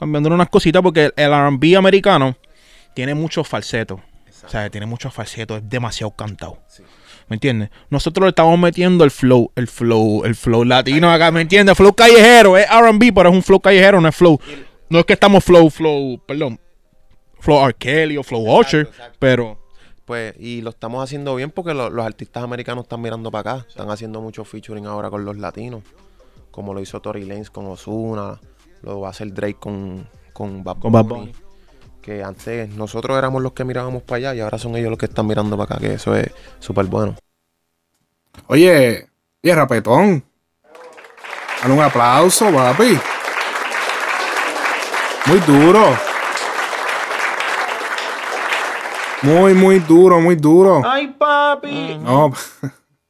[0.03, 2.37] cambiándole unas cositas, porque el RB americano
[2.95, 4.01] tiene muchos falsetos.
[4.45, 6.59] O sea, tiene muchos falsetos, es demasiado cantado.
[7.29, 7.71] ¿Me entiendes?
[7.89, 11.77] Nosotros le estamos metiendo el flow, el flow, el flow latino acá, ¿me entiendes?
[11.77, 14.39] Flow callejero, es RB, pero es un flow callejero, no es flow.
[14.91, 16.59] No es que estamos flow, flow, perdón,
[17.39, 17.75] flow R.
[17.79, 19.59] Kelly o flow Usher, pero
[20.05, 23.67] Pues, y lo estamos haciendo bien porque lo- los artistas americanos están mirando para acá.
[23.69, 25.85] Están haciendo mucho featuring ahora con los latinos.
[26.51, 28.41] Como lo hizo Tory Lanez con Ozuna.
[28.83, 31.33] Lo va a hacer Drake con, con Bad Con Bad Bunny.
[32.01, 35.07] Que antes nosotros éramos los que mirábamos para allá y ahora son ellos los que
[35.07, 35.81] están mirando para acá.
[35.81, 37.15] Que eso es súper bueno.
[38.49, 39.09] Oye,
[39.43, 40.25] oye, rapetón.
[41.63, 42.99] Dale un aplauso, papi.
[45.27, 45.97] Muy duro.
[49.23, 50.83] Muy, muy duro, muy duro.
[50.85, 51.99] Ay, papi.
[52.03, 52.33] No,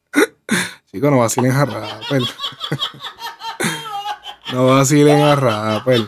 [0.92, 2.22] chico, no vacilen a rapper.
[4.52, 6.00] No vacilen a rapper.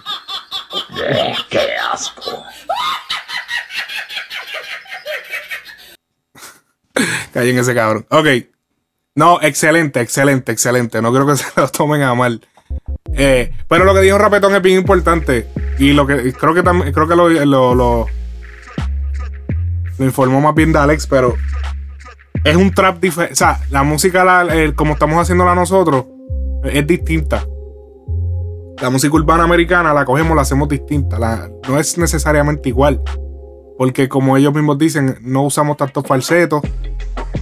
[1.51, 1.61] ¡Qué
[1.93, 2.45] asco!
[7.33, 8.07] Callen ese cabrón.
[8.11, 8.27] Ok.
[9.17, 11.01] No, excelente, excelente, excelente.
[11.03, 12.47] No creo que se lo tomen a mal.
[13.13, 15.49] Eh, pero lo que dijo Rapetón es bien importante.
[15.79, 18.07] Y lo que creo que también, creo que lo, lo, lo,
[19.99, 21.35] lo informó más bien de Alex, pero
[22.45, 23.33] es un trap diferente.
[23.33, 26.07] O sea, la música, la- el- como estamos haciéndola nosotros,
[26.65, 27.45] es distinta.
[28.81, 31.19] La música urbana americana la cogemos, la hacemos distinta.
[31.19, 33.01] La- no es necesariamente igual.
[33.79, 36.63] Porque como ellos mismos dicen, no usamos tantos falsetos.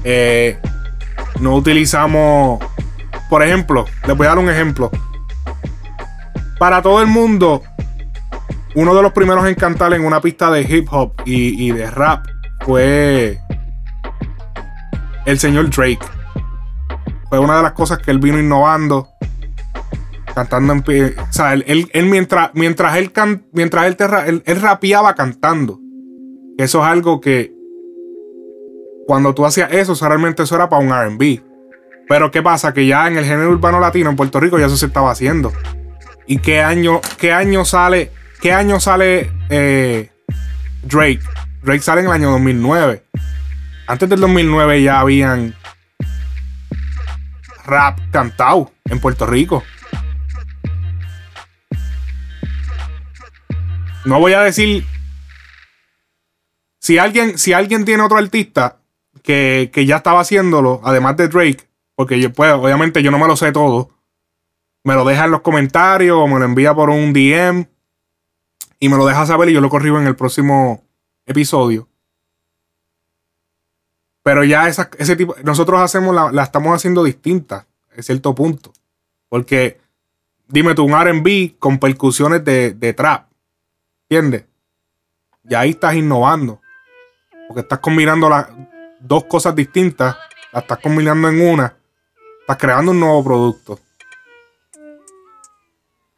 [0.04, 0.58] Eh,
[1.40, 2.60] no utilizamos.
[3.28, 4.90] Por ejemplo, les voy a dar un ejemplo.
[6.58, 7.62] Para todo el mundo,
[8.74, 11.90] uno de los primeros en cantar en una pista de hip hop y, y de
[11.90, 12.24] rap
[12.60, 13.40] fue
[15.26, 15.98] el señor Drake.
[17.28, 19.08] Fue una de las cosas que él vino innovando.
[20.34, 21.14] Cantando en pie.
[21.28, 23.12] O sea, él, él- mientras, mientras él
[23.52, 25.78] mientras él, te él, él rapeaba cantando.
[26.58, 27.52] Eso es algo que
[29.06, 31.40] cuando tú hacías eso, realmente eso era para un RB.
[32.08, 32.72] Pero ¿qué pasa?
[32.72, 35.52] Que ya en el género urbano latino en Puerto Rico ya eso se estaba haciendo.
[36.26, 38.10] ¿Y qué año, qué año sale?
[38.40, 40.10] ¿Qué año sale eh,
[40.82, 41.20] Drake?
[41.62, 43.04] Drake sale en el año 2009.
[43.86, 45.54] Antes del 2009 ya habían
[47.64, 49.62] rap cantado en Puerto Rico.
[54.04, 54.84] No voy a decir.
[56.78, 58.78] Si alguien, si alguien tiene otro artista
[59.22, 63.28] que, que ya estaba haciéndolo, además de Drake, porque yo, pues, obviamente yo no me
[63.28, 63.90] lo sé todo.
[64.84, 67.66] Me lo deja en los comentarios o me lo envía por un DM
[68.80, 70.82] y me lo deja saber y yo lo corrijo en el próximo
[71.24, 71.88] episodio.
[74.24, 78.72] Pero ya ese tipo, nosotros hacemos la, la estamos haciendo distinta, en cierto punto.
[79.28, 79.80] Porque,
[80.48, 83.31] dime tú, un RB con percusiones de, de trap.
[85.44, 86.60] Y ahí estás innovando.
[87.48, 88.48] Porque estás combinando las
[89.00, 90.16] dos cosas distintas,
[90.52, 91.76] las estás combinando en una.
[92.40, 93.78] Estás creando un nuevo producto.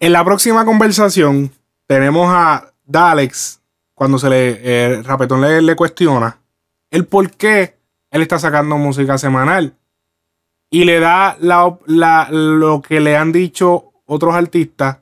[0.01, 1.53] En la próxima conversación
[1.87, 3.61] tenemos a Dalex
[3.95, 6.39] cuando se le eh, Rapetón le, cuestiona
[6.91, 7.79] el por qué
[8.11, 9.77] él está sacando música semanal
[10.69, 14.99] y le da lo que le han dicho otros artistas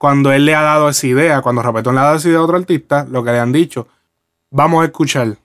[0.00, 2.42] cuando él le ha dado esa idea, cuando Rapetón le ha dado esa idea a
[2.44, 3.86] otro artista, lo que le han dicho.
[4.48, 5.36] Vamos a escuchar.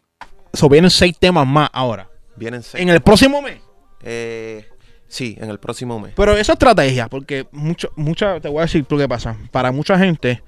[0.54, 2.08] Eso vienen seis temas más ahora.
[2.38, 2.82] Vienen seis.
[2.82, 3.60] En el próximo mes.
[4.02, 4.66] Eh,
[5.10, 6.14] sí, en el próximo mes.
[6.16, 9.36] Pero esa estrategia, porque mucho, mucha, te voy a decir por qué pasa.
[9.52, 10.42] Para mucha gente,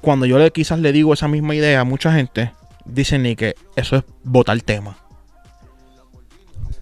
[0.00, 2.52] cuando yo le quizás le digo esa misma idea a mucha gente,
[2.84, 4.96] dicen ni que eso es votar tema.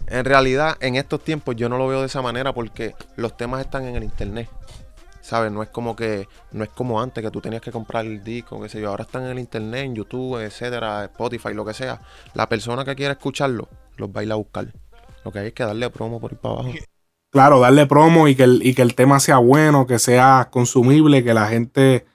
[0.09, 3.63] En realidad, en estos tiempos yo no lo veo de esa manera porque los temas
[3.63, 4.51] están en el internet.
[5.27, 5.51] ¿Sabes?
[5.51, 8.61] No es como que, no es como antes que tú tenías que comprar el disco,
[8.63, 8.91] qué sé yo.
[8.91, 12.01] Ahora están en el internet, en YouTube, etcétera, Spotify, lo que sea.
[12.35, 14.73] La persona que quiera escucharlo, los va a ir a buscar.
[15.25, 16.71] Lo que hay es que darle promo por ir para abajo.
[17.33, 21.25] Claro, darle promo y que el, y que el tema sea bueno, que sea consumible,
[21.25, 22.07] que la gente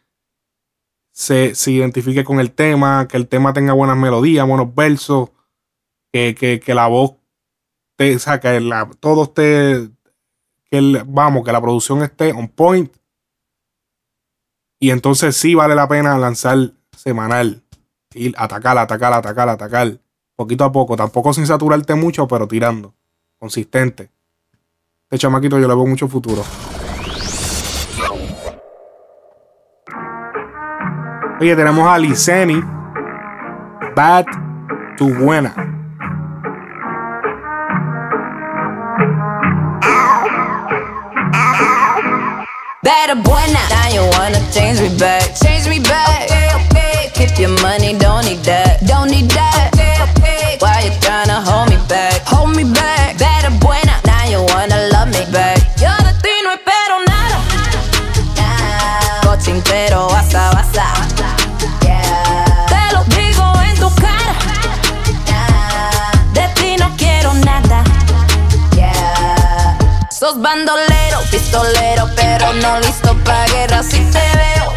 [1.12, 5.32] se, se identifique con el tema, que el tema tenga buenas melodías, buenos versos,
[6.14, 7.16] que, que, que la voz,
[7.98, 9.90] te, o sea, que la, todo esté,
[10.64, 13.01] que vamos, que la producción esté on point.
[14.84, 17.62] Y entonces sí vale la pena lanzar semanal.
[18.16, 20.00] Ir atacar, atacar, atacar, atacar.
[20.36, 20.98] Poquito a poco.
[20.98, 22.96] Tampoco sin saturarte mucho, pero tirando.
[23.38, 24.10] Consistente.
[25.04, 26.44] Este chamaquito yo le veo mucho futuro.
[31.40, 32.60] Oye, tenemos a Liceni.
[33.96, 34.26] Bad
[34.98, 35.71] to buena.
[42.92, 43.62] Better buena.
[43.70, 45.24] Now you wanna change me back.
[45.42, 46.28] Change me back.
[46.28, 47.10] Okay, okay.
[47.16, 48.84] Keep your money, don't need that.
[48.86, 49.72] Don't need that.
[49.74, 50.58] Okay, okay.
[50.60, 52.20] Why you tryna hold me back?
[52.28, 53.18] Hold me back.
[53.18, 53.96] Better buena.
[54.04, 55.58] Now you wanna love me back.
[55.80, 57.40] Yo de ti no espero nada.
[59.24, 60.86] Coaching pero basa, basa.
[62.68, 64.36] Te lo digo en tu cara.
[66.34, 67.86] De ti no quiero nada.
[70.12, 70.91] Sos bandolero,
[71.52, 74.74] pistolero, pero no listo pa' guerra si te veo.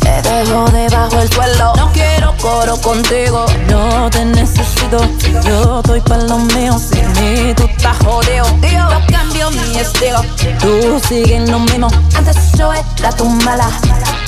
[0.00, 1.72] Te dejo debajo del suelo.
[1.76, 4.98] No quiero coro contigo, no te necesito.
[5.44, 8.46] Yo estoy pa' lo mío, sin mí tú estás jodido.
[8.62, 10.22] Yo cambio mi estilo,
[10.60, 11.88] tú sigues lo mismo.
[12.16, 13.68] Antes yo era tu mala,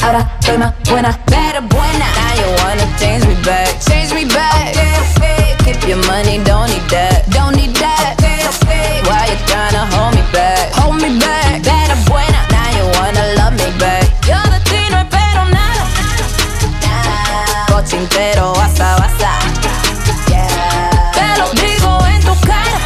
[0.03, 1.19] ahora estoy más buena.
[1.27, 2.07] Better buena.
[2.17, 4.71] Now you wanna change me back, change me back.
[4.71, 5.57] Okay, okay.
[5.65, 7.62] Keep your money, don't need that, don't need
[18.15, 19.39] pero basa, basa.
[21.15, 22.79] Te lo digo en tu cara.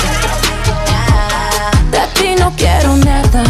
[1.90, 3.42] De ti no quiero nada.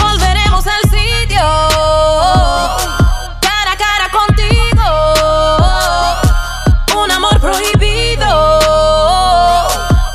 [0.00, 1.42] Volveremos al sitio.
[3.40, 4.86] Cara a cara contigo.
[7.02, 8.58] Un amor prohibido.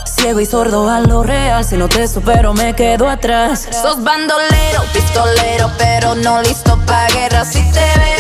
[0.05, 1.63] Ciego y sordo a lo real.
[1.63, 3.67] Si no te supero, me quedo atrás.
[3.71, 8.16] Sos bandolero, pistolero, pero no listo pa' guerra si te veo.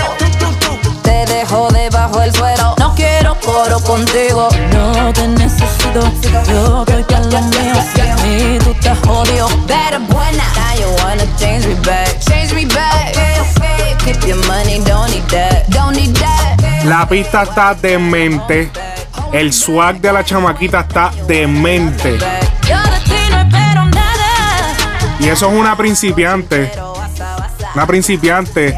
[1.47, 2.75] Te dejo debajo del suelo.
[2.77, 4.49] No quiero coro contigo.
[4.73, 6.01] No te necesito.
[6.49, 7.73] Yo estoy pa' lo mío.
[8.23, 9.47] Mí tú estás jodido.
[9.65, 10.43] Better buena.
[10.55, 12.19] Now you wanna change me back.
[12.19, 13.11] Change me back.
[13.11, 14.13] Okay, okay.
[14.13, 15.67] Keep your money, don't need that.
[15.69, 16.83] Don't need that.
[16.85, 18.69] La pista está demente.
[19.31, 22.17] El swag de la chamaquita está demente.
[25.19, 26.71] Y eso es una principiante.
[27.73, 28.77] Una principiante.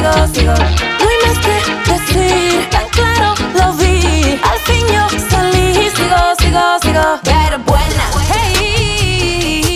[0.00, 0.54] Sigo, sigo.
[0.54, 1.54] No hay más que
[1.92, 2.68] decir.
[2.70, 4.40] Tan claro lo vi.
[4.42, 5.74] Al fin yo salí.
[5.74, 7.20] Sigo, sigo, sigo.
[7.24, 8.04] Pero buena.
[8.32, 9.74] Hey.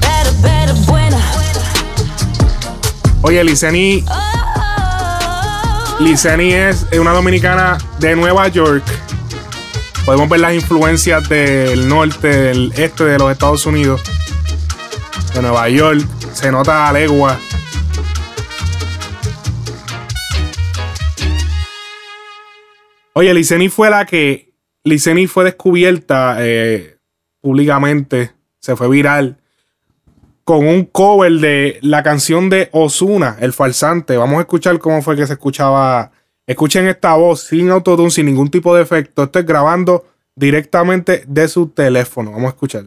[0.00, 1.18] Better, better, buena.
[3.22, 4.04] Oye, Liceni.
[5.98, 8.84] Liceni es una dominicana de Nueva York.
[10.06, 14.00] Podemos ver las influencias del norte, del este de los Estados Unidos.
[15.34, 16.19] De Nueva York.
[16.40, 17.38] Se nota a legua.
[23.12, 24.54] Oye, Liceni fue la que.
[24.82, 26.96] Liceni fue descubierta eh,
[27.42, 28.30] públicamente.
[28.58, 29.36] Se fue viral
[30.44, 34.16] con un cover de la canción de Osuna, El Falsante.
[34.16, 36.10] Vamos a escuchar cómo fue que se escuchaba.
[36.46, 39.24] Escuchen esta voz sin autotune, sin ningún tipo de efecto.
[39.24, 42.30] Esto es grabando directamente de su teléfono.
[42.30, 42.86] Vamos a escuchar.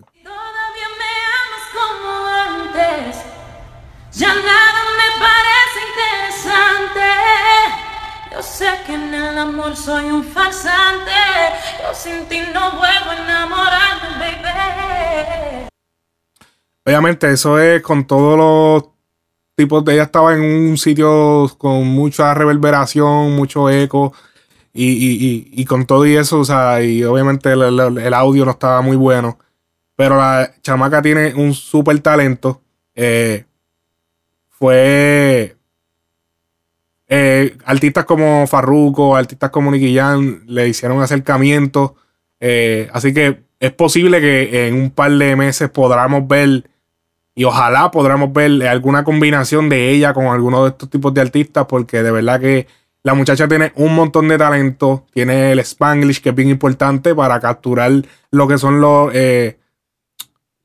[8.54, 11.12] Sé que en el amor soy un farsante.
[11.82, 15.68] Yo sin ti no vuelvo a enamorarme, baby.
[16.86, 18.91] Obviamente, eso es con todos los
[19.56, 19.93] tipos de.
[19.93, 24.14] Ella estaba en un sitio con mucha reverberación, mucho eco.
[24.76, 29.39] Y, con todo y eso, o sea, y obviamente el audio no estaba muy bueno.
[29.95, 32.62] Pero la chamaca tiene un súper talento.
[32.95, 33.45] Eh,
[34.49, 35.56] fue.
[37.16, 41.91] Eh, artistas como Farruko, artistas como Nicky Jam le hicieron acercamientos.
[42.39, 46.68] Eh, así que es posible que en un par de meses podamos ver
[47.36, 51.68] y ojalá podamos ver alguna combinación de ella con alguno de estos tipos de artistas,
[51.68, 52.66] porque de verdad que
[53.03, 57.39] la muchacha tiene un montón de talento, tiene el spanglish que es bien importante para
[57.39, 57.91] capturar
[58.32, 59.59] lo que son los, eh,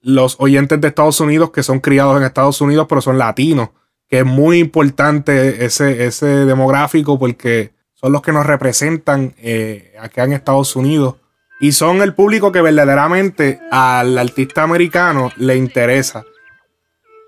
[0.01, 3.69] los oyentes de Estados Unidos que son criados en Estados Unidos, pero son latinos,
[4.09, 10.25] que es muy importante ese, ese demográfico porque son los que nos representan eh, acá
[10.25, 11.17] en Estados Unidos.
[11.61, 16.25] Y son el público que verdaderamente al artista americano le interesa.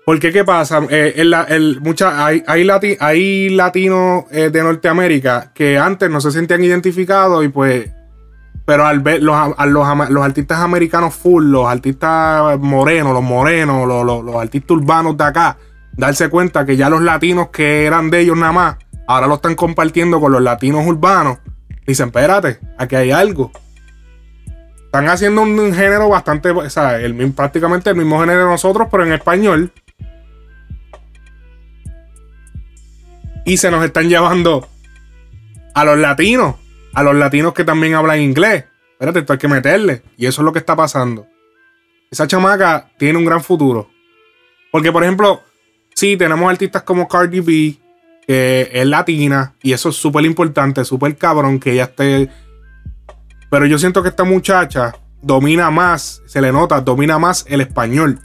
[0.05, 5.51] Porque qué pasa, Eh, el, el- mucha- hay, hay, lati- hay latinos eh, de Norteamérica
[5.53, 7.91] que antes no se sentían identificados y pues,
[8.65, 13.87] pero al ver los, a los, los artistas americanos full, los artistas morenos, los morenos,
[13.87, 15.57] los- los artistas urbanos de acá,
[16.01, 18.77] darse cuenta que ya los latinos que eran de ellos nada más,
[19.07, 21.37] ahora lo están compartiendo con los latinos urbanos.
[21.85, 23.51] Dicen, espérate, aquí hay algo.
[24.85, 29.05] Están haciendo un, género bastante, o sea, el, prácticamente el mismo género de nosotros, pero
[29.05, 29.71] en español.
[33.45, 34.67] Y se nos están llevando
[35.75, 36.55] a los latinos,
[36.95, 38.65] a los latinos que también hablan inglés.
[38.93, 40.01] Espérate, esto hay que meterle.
[40.17, 41.27] Y eso es lo que está pasando.
[42.09, 43.87] Esa chamaca tiene un gran futuro.
[44.71, 45.43] Porque, por ejemplo,
[46.01, 47.77] sí, tenemos artistas como Cardi B,
[48.25, 52.27] que es latina, y eso es súper importante, súper cabrón que ella esté.
[53.51, 58.19] Pero yo siento que esta muchacha domina más, se le nota, domina más el español.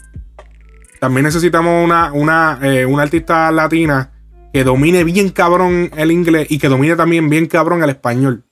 [0.99, 4.09] También necesitamos una, una, eh, una artista latina
[4.51, 8.43] que domine bien cabrón el inglés y que domine también bien cabrón el español.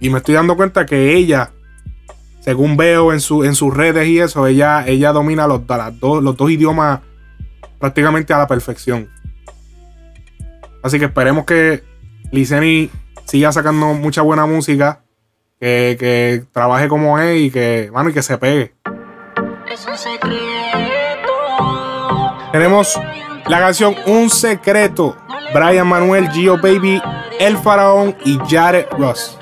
[0.00, 1.50] Y me estoy dando cuenta que ella,
[2.40, 5.60] según veo en, su, en sus redes y eso, ella, ella domina los,
[6.00, 7.00] los dos idiomas
[7.80, 9.10] prácticamente a la perfección.
[10.82, 11.82] Así que esperemos que
[12.30, 12.90] Liceni
[13.24, 15.02] siga sacando mucha buena música,
[15.58, 18.74] que, que trabaje como es y que, mano, y que se pegue.
[22.52, 23.00] Tenemos
[23.46, 25.16] la canción Un Secreto,
[25.54, 27.00] Brian Manuel, Gio Baby,
[27.38, 29.38] El Faraón y Jared Ross.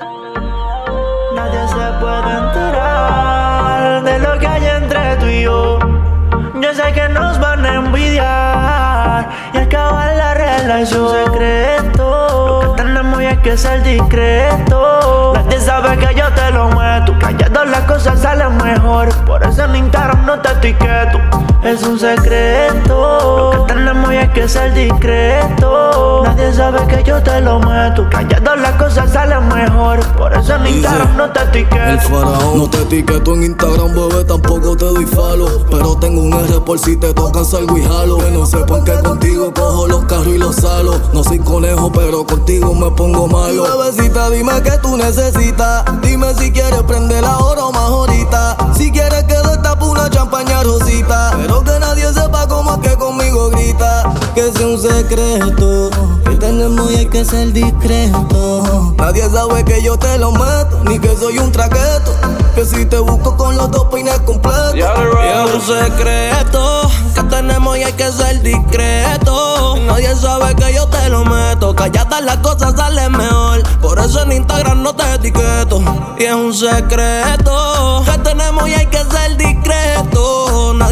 [10.69, 11.01] La relación.
[11.03, 15.33] Un secreto, que tenemos y que ser discreto.
[15.35, 17.17] Nadie sabe que yo te lo meto.
[17.19, 19.09] Callado las cosas salen mejor.
[19.25, 21.48] Por eso en Instagram no te etiqueto.
[21.63, 26.23] Es un secreto, lo que tenemos y hay que ser discreto.
[26.23, 28.07] Nadie sabe que yo te lo meto.
[28.09, 29.99] Callado las cosas salen mejor.
[30.17, 32.09] Por eso en Instagram no te El etiqueto.
[32.09, 36.59] faraón No te etiqueto en Instagram, bebé, tampoco te doy follow Pero tengo un R
[36.61, 40.27] por si te tocan salgo y jalo Que no sepan que contigo cojo los carros
[40.27, 44.97] y los salo No soy conejo, pero contigo me pongo malo Bebecita, dime que tú
[44.97, 50.09] necesitas Dime si quieres prender la hora o más ahorita Si quieres que destape una
[50.09, 54.13] champaña rosita Pero que nadie sepa cómo es que conmigo grita.
[54.35, 55.89] Que sea un secreto
[56.23, 58.93] Que tenemos y hay que ser discreto.
[58.97, 62.13] Nadie sabe que yo te lo meto Ni que soy un traqueto.
[62.53, 64.75] Que si te busco con los dos peines completos.
[64.75, 69.75] Y es un secreto Que tenemos y hay que ser discreto.
[69.87, 71.75] Nadie sabe que yo te lo meto.
[71.75, 73.63] Calladas las cosas salen mejor.
[73.81, 75.81] Por eso en Instagram no te etiqueto.
[76.19, 79.78] Y es un secreto Que tenemos y hay que ser discreto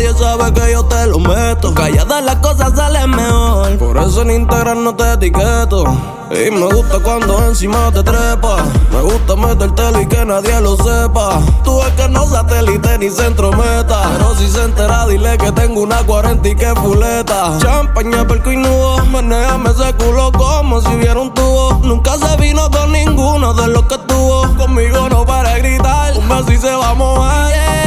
[0.08, 4.32] Nadie sabe que yo te lo meto Calladas las cosas salen mejor Por eso en
[4.32, 5.84] Instagram no te etiqueto
[6.30, 8.58] y me gusta cuando encima te trepa.
[8.92, 11.40] Me gusta metértelo y que nadie lo sepa.
[11.64, 14.12] Tú es que no satélite ni centro meta.
[14.12, 17.58] Pero si se entera, dile que tengo una 40 y que fuleta.
[17.60, 19.06] Champaña, perco y nudo.
[19.06, 21.80] Manéjame ese culo como si hubiera un tubo.
[21.84, 24.54] Nunca se vino con ninguno de los que tuvo.
[24.58, 26.18] Conmigo no para gritar.
[26.18, 27.54] Un beso y se va a mojar.
[27.54, 27.87] Yeah.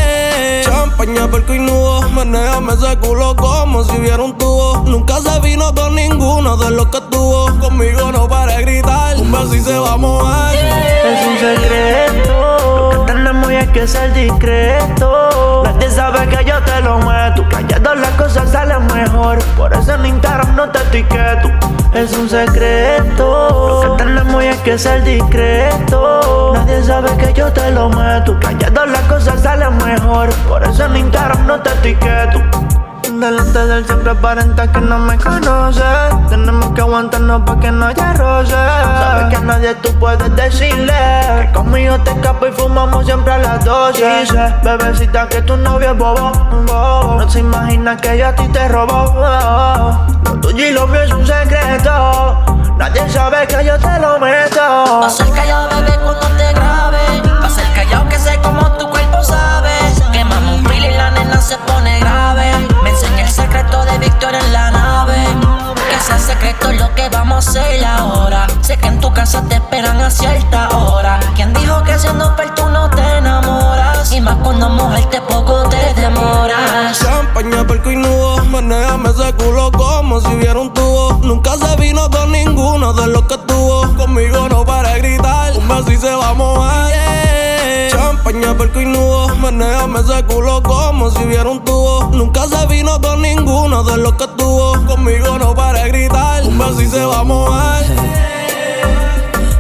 [1.00, 2.02] Champaña, perco y nudo.
[2.10, 4.82] Manéjame ese culo como si hubiera un tubo.
[4.86, 7.58] Nunca se vino con ninguno de los que tuvo.
[7.58, 9.16] Conmigo no para gritar.
[9.16, 10.54] Un beso y se va a mojar.
[10.54, 12.56] Es un secreto,
[13.30, 15.62] tenemos y hay que ser discreto.
[15.64, 17.46] Nadie sabe que yo te lo meto.
[17.48, 19.38] Callado las cosas salen mejor.
[19.56, 21.48] Por eso en Instagram no te etiqueto.
[21.94, 26.52] Es un secreto, lo que tenemos y hay que ser discreto.
[26.54, 28.36] Nadie sabe que yo te lo meto.
[28.40, 30.30] Callado las cosas salen mejor.
[30.48, 32.69] Por eso en Instagram no te etiqueto.
[33.20, 35.82] Delante del siempre aparenta que no me conoce.
[36.30, 38.52] Tenemos que aguantarnos para que no haya roce.
[38.54, 40.94] Sabes que a nadie tú puedes decirle
[41.42, 44.20] que conmigo te escapo y fumamos siempre a las 12.
[44.20, 46.32] Dice, bebecita, que tu novio es bobo.
[46.66, 47.16] bobo.
[47.20, 50.06] No se imagina que yo a ti te robó.
[50.24, 52.42] Lo tuyo y lo mío es un secreto.
[52.78, 54.60] Nadie sabe que yo te lo meto.
[54.62, 57.29] Va a ser callado, bebé, cuando te grabe.
[57.54, 59.70] Ser callado que sé cómo tu cuerpo sabe.
[60.12, 62.52] Quemamos un grill y la nena se pone grave.
[62.82, 65.16] Me enseña el secreto de Víctor en la nave.
[65.90, 68.46] Que sea secreto lo que vamos a hacer ahora.
[68.60, 71.18] Sé que en tu casa te esperan a cierta hora.
[71.34, 74.12] ¿Quién dijo que siendo fiel tú no te enamoras?
[74.12, 76.98] Y más cuando mujer te poco te demoras.
[77.00, 78.44] Champaña, perco y nudo.
[78.44, 81.18] Manéjame ese culo como si hubiera un tubo.
[81.24, 83.92] Nunca se vino con ninguno de los que tuvo.
[83.96, 85.56] Conmigo no para gritar.
[85.56, 87.29] Un beso y se va a.
[88.30, 89.26] Champaña, perco y nudo.
[89.98, 92.10] Ese culo como si hubiera un tubo.
[92.12, 94.72] Nunca se vino con ninguno de los que tuvo.
[94.86, 97.86] Conmigo no para gritar, un beso y se va a mover.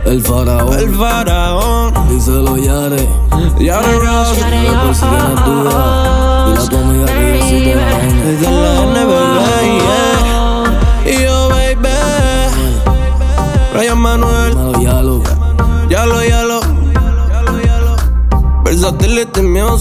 [0.04, 3.08] El faraón, el faraón, díselo Yare.
[3.58, 6.46] Yare Ross, que por si tienes duda.
[6.46, 8.39] Dile a tu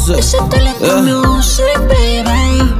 [0.08, 1.02] Yeah.
[1.02, 2.74] music, baby.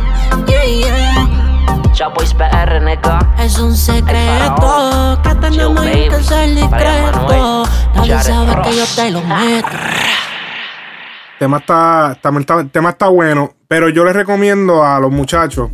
[0.47, 1.91] Yeah, yeah.
[1.93, 3.20] Chapois PR, nigga.
[3.38, 7.28] Es un secreto que tenemos Chill, que ser discreto.
[7.28, 7.70] Manuel.
[7.95, 8.67] Nadie sabe Ross.
[8.67, 9.67] que yo te lo meto.
[9.67, 15.70] El tema está, está- está- tema está bueno, pero yo les recomiendo a los muchachos.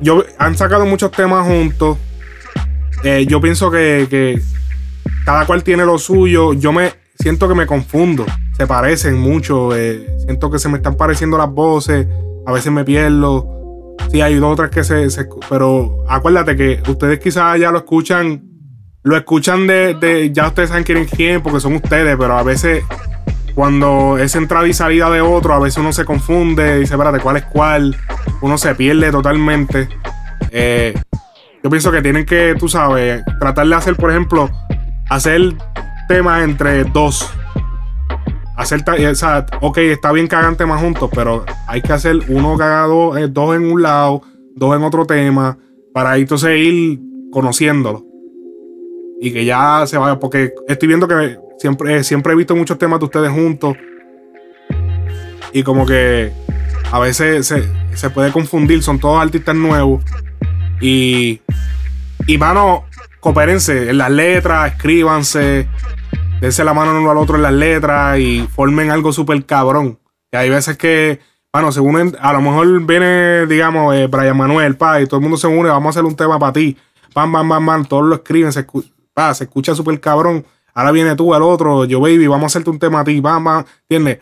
[0.00, 1.96] Yo, han sacado muchos temas juntos.
[3.02, 4.40] Eh, yo pienso que, que
[5.24, 6.52] cada cual tiene lo suyo.
[6.52, 8.24] Yo me siento que me confundo.
[8.56, 9.74] Se parecen mucho.
[9.74, 12.06] eh, siento que se me están pareciendo las voces.
[12.46, 13.94] A veces me pierdo.
[14.10, 18.42] Sí, hay dos otras que se, se- Pero acuérdate que ustedes quizás ya lo escuchan.
[19.04, 22.42] Lo escuchan de, de- Ya ustedes saben quién es quién, porque son ustedes, pero a
[22.42, 22.84] veces.
[23.54, 27.36] Cuando es entrada y salida de otro, a veces uno se confunde, dice, espérate, ¿cuál
[27.36, 27.94] es cuál?
[28.40, 29.90] Uno se pierde totalmente.
[30.50, 30.94] Eh,
[31.62, 34.48] yo pienso que tienen que, tú sabes, tratar de hacer, por ejemplo,
[35.10, 35.54] hacer
[36.08, 37.28] temas entre dos.
[38.56, 42.18] Hacer, ta- o sea, ok, está bien que hagan temas juntos, pero hay que hacer
[42.28, 44.22] uno dos, eh, dos en un lado,
[44.54, 45.56] dos en otro tema,
[45.94, 47.00] para entonces ir
[47.32, 48.04] conociéndolo.
[49.20, 52.76] Y que ya se vaya, porque estoy viendo que siempre, eh, siempre he visto muchos
[52.76, 53.76] temas de ustedes juntos.
[55.52, 56.32] Y como que
[56.90, 57.62] a veces se,
[57.94, 60.02] se puede confundir, son todos artistas nuevos.
[60.80, 61.40] Y,
[62.26, 62.84] y mano,
[63.20, 65.68] coopérense en las letras, escríbanse,
[66.42, 70.00] dense la mano uno al otro en las letras y formen algo súper cabrón.
[70.32, 71.20] Y hay veces que,
[71.52, 75.22] bueno, se unen, a lo mejor viene, digamos, eh, Brian Manuel, pa, y todo el
[75.22, 76.76] mundo se une, vamos a hacer un tema para ti.
[77.14, 80.44] Pam, pam, pam, pam, todos lo escriben, se, escu- pa, se escucha súper cabrón.
[80.74, 83.44] Ahora viene tú al otro, yo baby, vamos a hacerte un tema a ti, pam,
[83.44, 84.18] pam, ¿entiendes?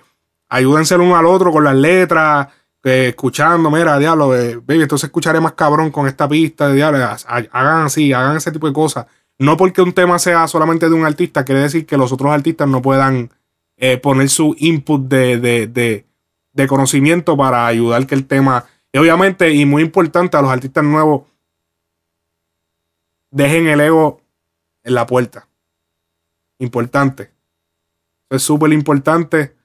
[0.50, 2.48] Ayúdense el uno al otro con las letras,
[2.84, 7.16] eh, escuchando, mira, diablo, eh, baby, entonces escucharé más cabrón con esta pista, diablo, ha-
[7.50, 9.06] hagan así, hagan ese tipo de cosas.
[9.40, 12.68] No porque un tema sea solamente de un artista, quiere decir que los otros artistas
[12.68, 13.30] no puedan
[13.78, 16.04] eh, poner su input de, de,
[16.52, 21.22] de, conocimiento para ayudar que el tema, obviamente, y muy importante a los artistas nuevos,
[23.30, 24.20] dejen el ego
[24.82, 25.48] en la puerta.
[26.58, 27.30] Importante.
[28.28, 29.56] Es súper importante.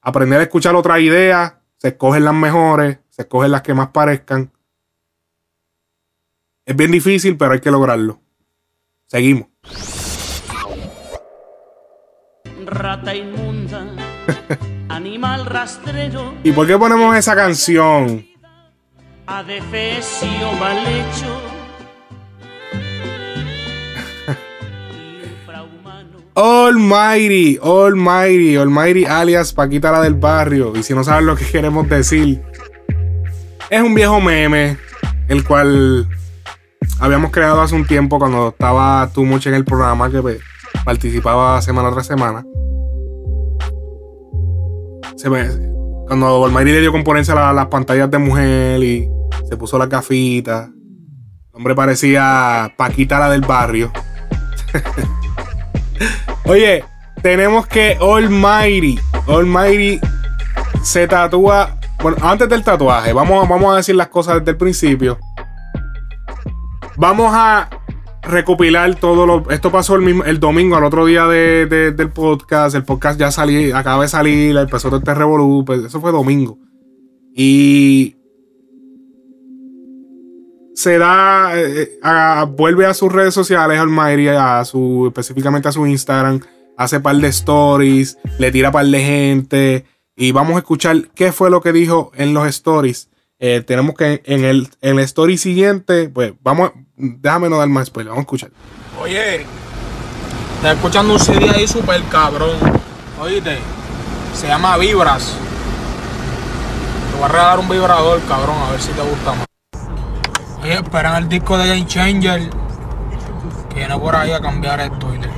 [0.00, 1.52] Aprender a escuchar otras ideas.
[1.76, 3.00] Se escogen las mejores.
[3.10, 4.50] Se escogen las que más parezcan.
[6.64, 8.22] Es bien difícil, pero hay que lograrlo.
[9.06, 9.46] Seguimos.
[12.64, 13.86] Rata inmunda,
[14.88, 18.26] animal rastrero, ¿Y por qué ponemos esa canción?
[19.28, 21.40] adefesio mal hecho.
[26.34, 30.72] Almighty, Almighty, Almighty alias Paquita la del barrio.
[30.76, 32.42] Y si no sabes lo que queremos decir,
[33.70, 34.76] es un viejo meme,
[35.28, 36.08] el cual
[37.00, 40.40] habíamos creado hace un tiempo cuando estaba tú mucho en el programa que pues,
[40.84, 42.44] participaba semana tras semana.
[45.16, 45.48] Se me-
[46.06, 49.08] cuando Almighty le dio componencia a la- las pantallas de mujer y
[49.48, 50.68] se puso las gafitas.
[50.68, 50.74] El
[51.58, 53.90] hombre parecía Paquita la del barrio.
[56.44, 56.84] Oye,
[57.22, 59.98] tenemos que Almighty, Almighty
[60.82, 61.76] se tatúa.
[62.02, 65.18] Bueno, antes del tatuaje, vamos, vamos a decir las cosas desde el principio.
[66.96, 67.68] Vamos a
[68.22, 69.50] recopilar todo lo.
[69.50, 72.74] Esto pasó el, mismo, el domingo, al otro día de- de- del podcast.
[72.74, 75.64] El podcast ya salí, acaba de salir, empezó todo este revolú.
[75.64, 76.58] pues, eso fue domingo.
[77.34, 78.16] Y
[80.74, 85.86] se da, eh, a- vuelve a sus redes sociales, Almighty, a su, específicamente a su
[85.86, 86.40] Instagram,
[86.78, 89.84] hace par de stories, le tira par de gente
[90.16, 93.10] y vamos a escuchar qué fue lo que dijo en los stories.
[93.38, 97.88] Eh, tenemos que en el, en el story siguiente, pues vamos, déjame no dar más
[97.88, 98.50] spoiler, vamos a escuchar.
[98.98, 99.44] Oye,
[100.56, 102.56] estás escuchando un CD ahí super cabrón.
[103.20, 103.58] Oíste,
[104.34, 105.34] se llama Vibras.
[107.10, 109.46] Te voy a regalar un vibrador, cabrón, a ver si te gusta más.
[110.62, 112.50] Oye, esperan el disco de Game Changer.
[113.68, 115.28] Que viene por ahí a cambiar esto, oíste.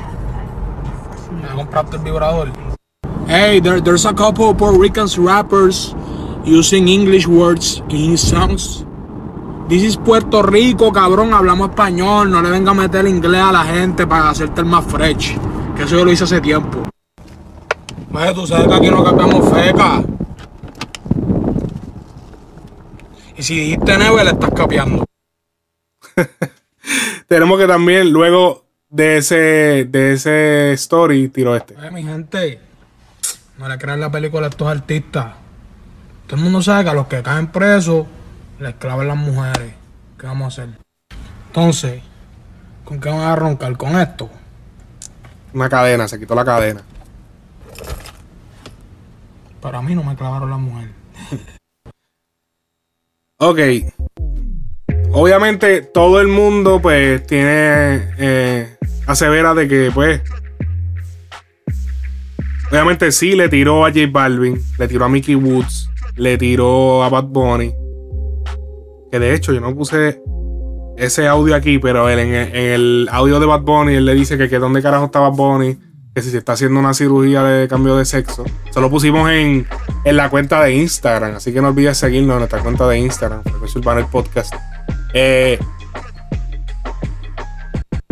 [1.42, 2.52] ¿Ya compraste el vibrador?
[3.26, 5.94] Hey, there, there's a couple of Puerto Rican rappers
[6.48, 8.84] using English words in songs.
[9.68, 13.64] This is Puerto Rico, cabrón, hablamos español, no le venga a meter inglés a la
[13.64, 15.36] gente para hacerte el más fresh.
[15.76, 16.82] Que eso yo lo hice hace tiempo.
[18.12, 20.02] Oye, tú sabes que aquí no cambiamos feca.
[23.36, 25.04] Y si dijiste neve, le estás capeando.
[27.28, 31.76] Tenemos que también, luego de ese, de ese story, tiro este.
[31.76, 32.58] Oye, mi gente,
[33.58, 35.47] no le crean la película a estos artistas.
[36.28, 38.06] Todo el mundo sabe que a los que caen presos
[38.60, 39.72] les clavan las mujeres.
[40.20, 40.78] ¿Qué vamos a hacer?
[41.46, 42.02] Entonces,
[42.84, 43.74] ¿con qué van a roncar?
[43.78, 44.28] ¿Con esto?
[45.54, 46.82] Una cadena, se quitó la cadena.
[49.62, 50.94] Para mí no me clavaron las mujeres.
[53.40, 53.60] Ok.
[55.12, 58.76] Obviamente todo el mundo pues tiene eh,
[59.06, 60.22] asevera de que pues
[62.68, 65.88] obviamente sí le tiró a J Balvin, le tiró a Mickey Woods,
[66.18, 67.72] le tiró a Bad Bunny.
[69.10, 70.20] Que de hecho yo no puse
[70.96, 74.48] ese audio aquí, pero él, en, el, audio de Bad Bunny él le dice que,
[74.48, 75.78] que dónde carajo está Bad Bunny,
[76.14, 78.44] que si se está haciendo una cirugía de cambio de sexo.
[78.70, 79.66] Se lo pusimos en,
[80.04, 83.42] en la cuenta de Instagram, así que no olvides seguirnos en nuestra cuenta de Instagram,
[83.44, 84.52] Frecuencia Urbana el podcast.
[85.14, 85.58] Eh,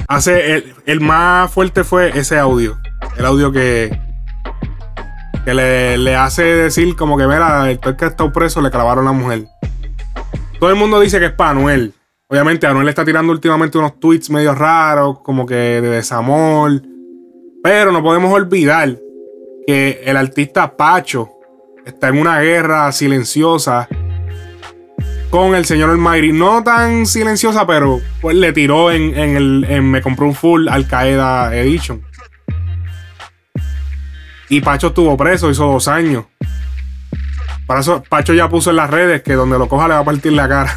[0.09, 2.79] hace el, el más fuerte fue ese audio.
[3.19, 4.06] El audio que,
[5.47, 9.07] que le, le hace decir como que, mira, el que ha estado preso le clavaron
[9.07, 9.45] a la mujer.
[10.59, 11.95] Todo el mundo dice que es para Anuel.
[12.27, 16.83] Obviamente Anuel está tirando últimamente unos tweets medio raros, como que de desamor.
[17.63, 18.99] Pero no podemos olvidar
[19.69, 21.29] que el artista Pacho
[21.85, 23.87] está en una guerra silenciosa
[25.31, 26.33] con el señor Almighty.
[26.33, 29.67] No tan silenciosa, pero pues le tiró en, en el.
[29.69, 32.03] en Me compró un full Al Qaeda Edition.
[34.49, 36.25] Y Pacho estuvo preso, hizo dos años.
[37.67, 40.05] Para eso, Pacho ya puso en las redes que donde lo coja le va a
[40.05, 40.73] partir la cara.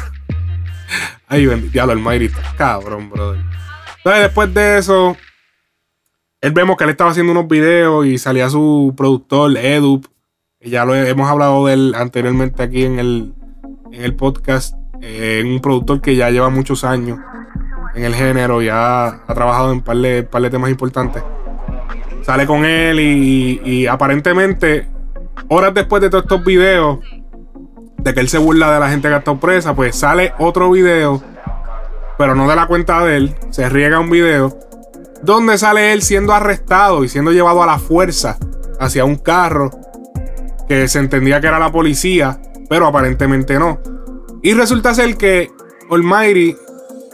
[1.28, 3.40] Ay, bendito, el está cabrón, brother.
[3.98, 5.16] Entonces, después de eso,
[6.40, 10.00] él vemos que él estaba haciendo unos videos y salía su productor, Edu.
[10.58, 13.34] que Ya lo hemos hablado de él anteriormente aquí en el,
[13.92, 14.74] en el podcast.
[15.02, 17.18] Eh, un productor que ya lleva muchos años
[17.94, 19.96] en el género, ya ha trabajado en un par
[20.30, 21.22] par de temas importantes.
[22.22, 24.88] Sale con él y, aparentemente,
[25.48, 26.98] horas después de todos estos videos,
[27.98, 30.70] de que él se burla de la gente que ha estado presa, pues sale otro
[30.70, 31.22] video,
[32.18, 34.58] pero no de la cuenta de él, se riega un video,
[35.22, 38.38] donde sale él siendo arrestado y siendo llevado a la fuerza
[38.78, 39.70] hacia un carro
[40.66, 43.80] que se entendía que era la policía, pero aparentemente no.
[44.42, 45.50] Y resulta ser que
[45.90, 46.56] Almighty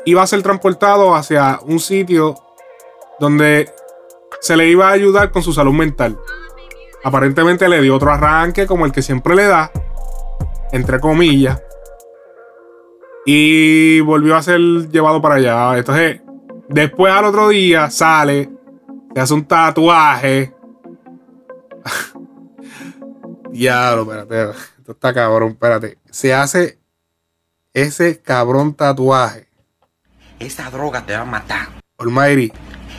[0.05, 2.37] iba a ser transportado hacia un sitio
[3.19, 3.71] donde
[4.47, 6.17] se le iba a ayudar con su salud mental.
[7.03, 9.73] Aparentemente le dio otro arranque como el que siempre le da,
[10.71, 11.61] entre comillas.
[13.25, 15.77] Y volvió a ser llevado para allá.
[15.77, 16.21] Entonces,
[16.69, 18.49] después al otro día sale,
[19.13, 20.55] se hace un tatuaje.
[23.51, 24.59] Diablo, espérate.
[24.79, 25.99] Esto está cabrón, espérate.
[26.09, 26.79] Se hace
[27.75, 29.49] ese cabrón tatuaje.
[30.39, 31.69] Esa droga te va a matar.
[31.99, 32.53] Almighty.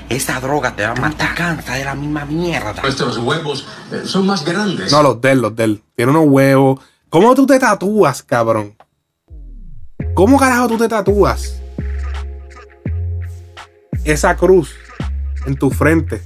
[0.09, 1.35] Esa droga te va a matar.
[1.35, 2.81] Cansa de la misma mierda.
[2.81, 4.91] Nuestros huevos eh, son más grandes.
[4.91, 5.83] No, los de él, los de él.
[5.95, 6.79] Tiene unos huevos.
[7.09, 8.75] ¿Cómo tú te tatúas, cabrón?
[10.13, 11.61] ¿Cómo carajo tú te tatúas?
[14.03, 14.73] Esa cruz
[15.45, 16.21] en tu frente.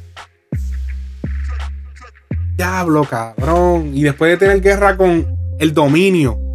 [2.56, 3.92] Diablo, cabrón.
[3.96, 6.51] Y después de tener guerra con el dominio.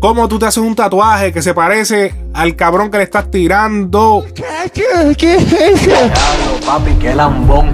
[0.00, 4.24] ¿Cómo tú te haces un tatuaje que se parece al cabrón que le estás tirando?
[4.34, 5.90] ¿Qué, qué es eso?
[5.90, 7.70] Diablo, papi, qué lambón.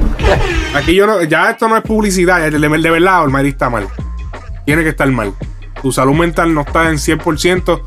[0.75, 3.87] Aquí yo no, ya esto no es publicidad, de, de, de verdad, Almighty está mal.
[4.65, 5.33] Tiene que estar mal.
[5.81, 7.83] Tu salud mental no está en 100%.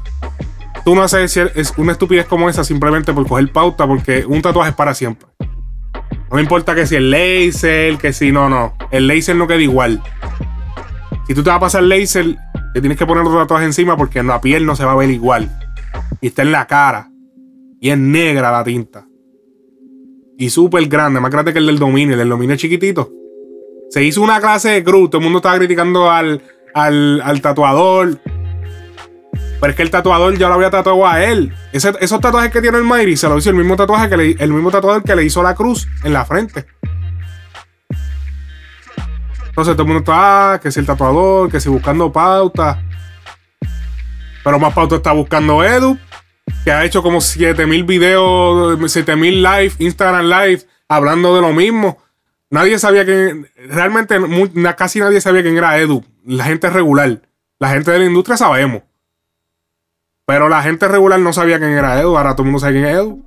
[0.86, 4.70] Tú no haces es una estupidez como esa simplemente por coger pauta, porque un tatuaje
[4.70, 5.28] es para siempre.
[5.42, 8.74] No me importa que si el laser, que si no, no.
[8.90, 10.02] El laser no queda igual.
[11.28, 12.38] Si tú te vas a pasar laser,
[12.74, 14.96] te tienes que poner otro tatuaje encima porque en la piel no se va a
[14.96, 15.50] ver igual.
[16.22, 17.10] Y está en la cara.
[17.80, 19.08] Y es negra la tinta.
[20.38, 22.14] Y súper grande, más grande que el del dominio.
[22.14, 23.12] El del dominio es chiquitito.
[23.90, 25.10] Se hizo una clase de cruz.
[25.10, 26.42] Todo el mundo estaba criticando al,
[26.74, 28.20] al, al tatuador.
[29.60, 31.54] Pero es que el tatuador ya lo había tatuado a él.
[31.74, 34.54] Ese, esos tatuajes que tiene el Mayri se lo hizo el mismo tatuaje que el
[34.54, 36.66] mismo tatuador que le hizo la cruz en la frente.
[39.60, 42.82] Entonces todo el mundo está, ah, que si el tatuador, que si buscando pauta.
[44.42, 45.98] Pero más pauta está buscando Edu,
[46.64, 51.98] que ha hecho como 7000 videos, 7000 live, Instagram live, hablando de lo mismo.
[52.50, 54.18] Nadie sabía que, realmente
[54.78, 56.06] casi nadie sabía quién era Edu.
[56.24, 57.20] La gente regular.
[57.60, 58.84] La gente de la industria sabemos.
[60.26, 62.16] Pero la gente regular no sabía quién era Edu.
[62.16, 63.26] Ahora todo el mundo sabe quién es Edu.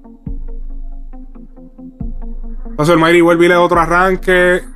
[2.71, 4.72] Entonces el Mayri vuelve y le da otro arranque.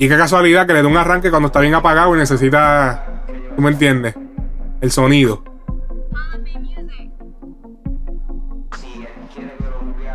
[0.00, 3.22] Y qué casualidad que le dé un arranque cuando está bien apagado y necesita.
[3.54, 4.14] ¿Tú me entiendes?
[4.80, 5.44] El sonido.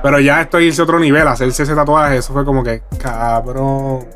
[0.01, 4.07] Pero ya esto hice otro nivel, hacerse ese tatuaje, eso fue como que, cabrón.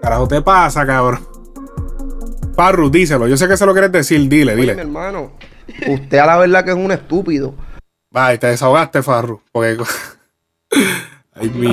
[0.00, 1.26] Carajo te pasa, cabrón.
[2.56, 3.26] Parru, díselo.
[3.26, 4.74] Yo sé que se lo quieres decir, dile, Oye, dile.
[4.76, 5.32] mi hermano,
[5.88, 7.56] usted a la verdad que es un estúpido.
[8.12, 9.40] Vaya, te desahogaste, Farru.
[9.50, 9.76] Porque.
[11.34, 11.66] Ay, mi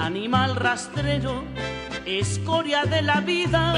[0.00, 1.42] Animal rastrero,
[2.04, 3.72] escoria de la vida,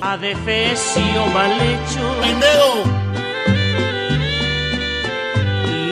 [0.00, 2.16] adefesio mal hecho,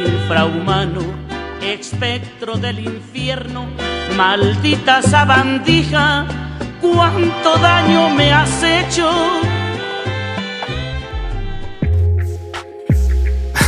[0.07, 1.03] infrahumano,
[1.61, 3.67] espectro del infierno,
[4.17, 6.27] maldita sabandija,
[6.81, 9.11] cuánto daño me has hecho.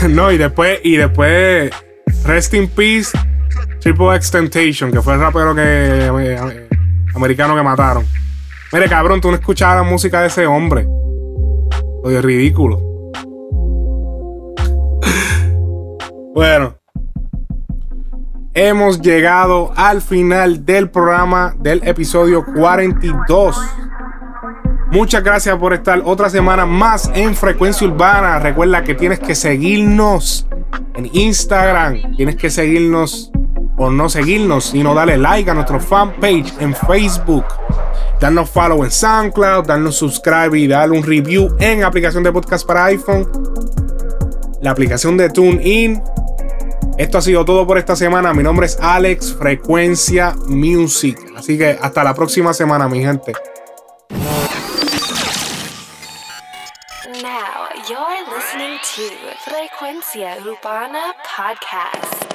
[0.09, 1.70] no, y después, y después.
[2.24, 3.11] Rest in Peace.
[3.81, 5.62] Triple X Temptation, que fue el rapero que.
[5.62, 6.69] eh,
[7.15, 8.05] americano que mataron.
[8.73, 10.86] Mire, cabrón, tú no escuchabas la música de ese hombre.
[12.02, 12.81] Oye, ridículo.
[16.35, 16.77] bueno.
[18.52, 23.57] Hemos llegado al final del programa del episodio 42.
[24.90, 28.40] Muchas gracias por estar otra semana más en Frecuencia Urbana.
[28.40, 30.48] Recuerda que tienes que seguirnos
[30.94, 32.16] en Instagram.
[32.16, 33.31] Tienes que seguirnos
[33.81, 37.47] o no seguirnos, sino darle like a nuestro fanpage en Facebook.
[38.20, 42.85] Darnos follow en SoundCloud, darnos subscribe y darle un review en aplicación de podcast para
[42.85, 43.27] iPhone.
[44.61, 46.02] La aplicación de TuneIn.
[46.98, 48.35] Esto ha sido todo por esta semana.
[48.35, 51.19] Mi nombre es Alex Frecuencia Music.
[51.35, 53.32] Así que hasta la próxima semana, mi gente.
[57.23, 58.78] Now you're listening
[59.47, 62.30] Frecuencia Urbana Podcast.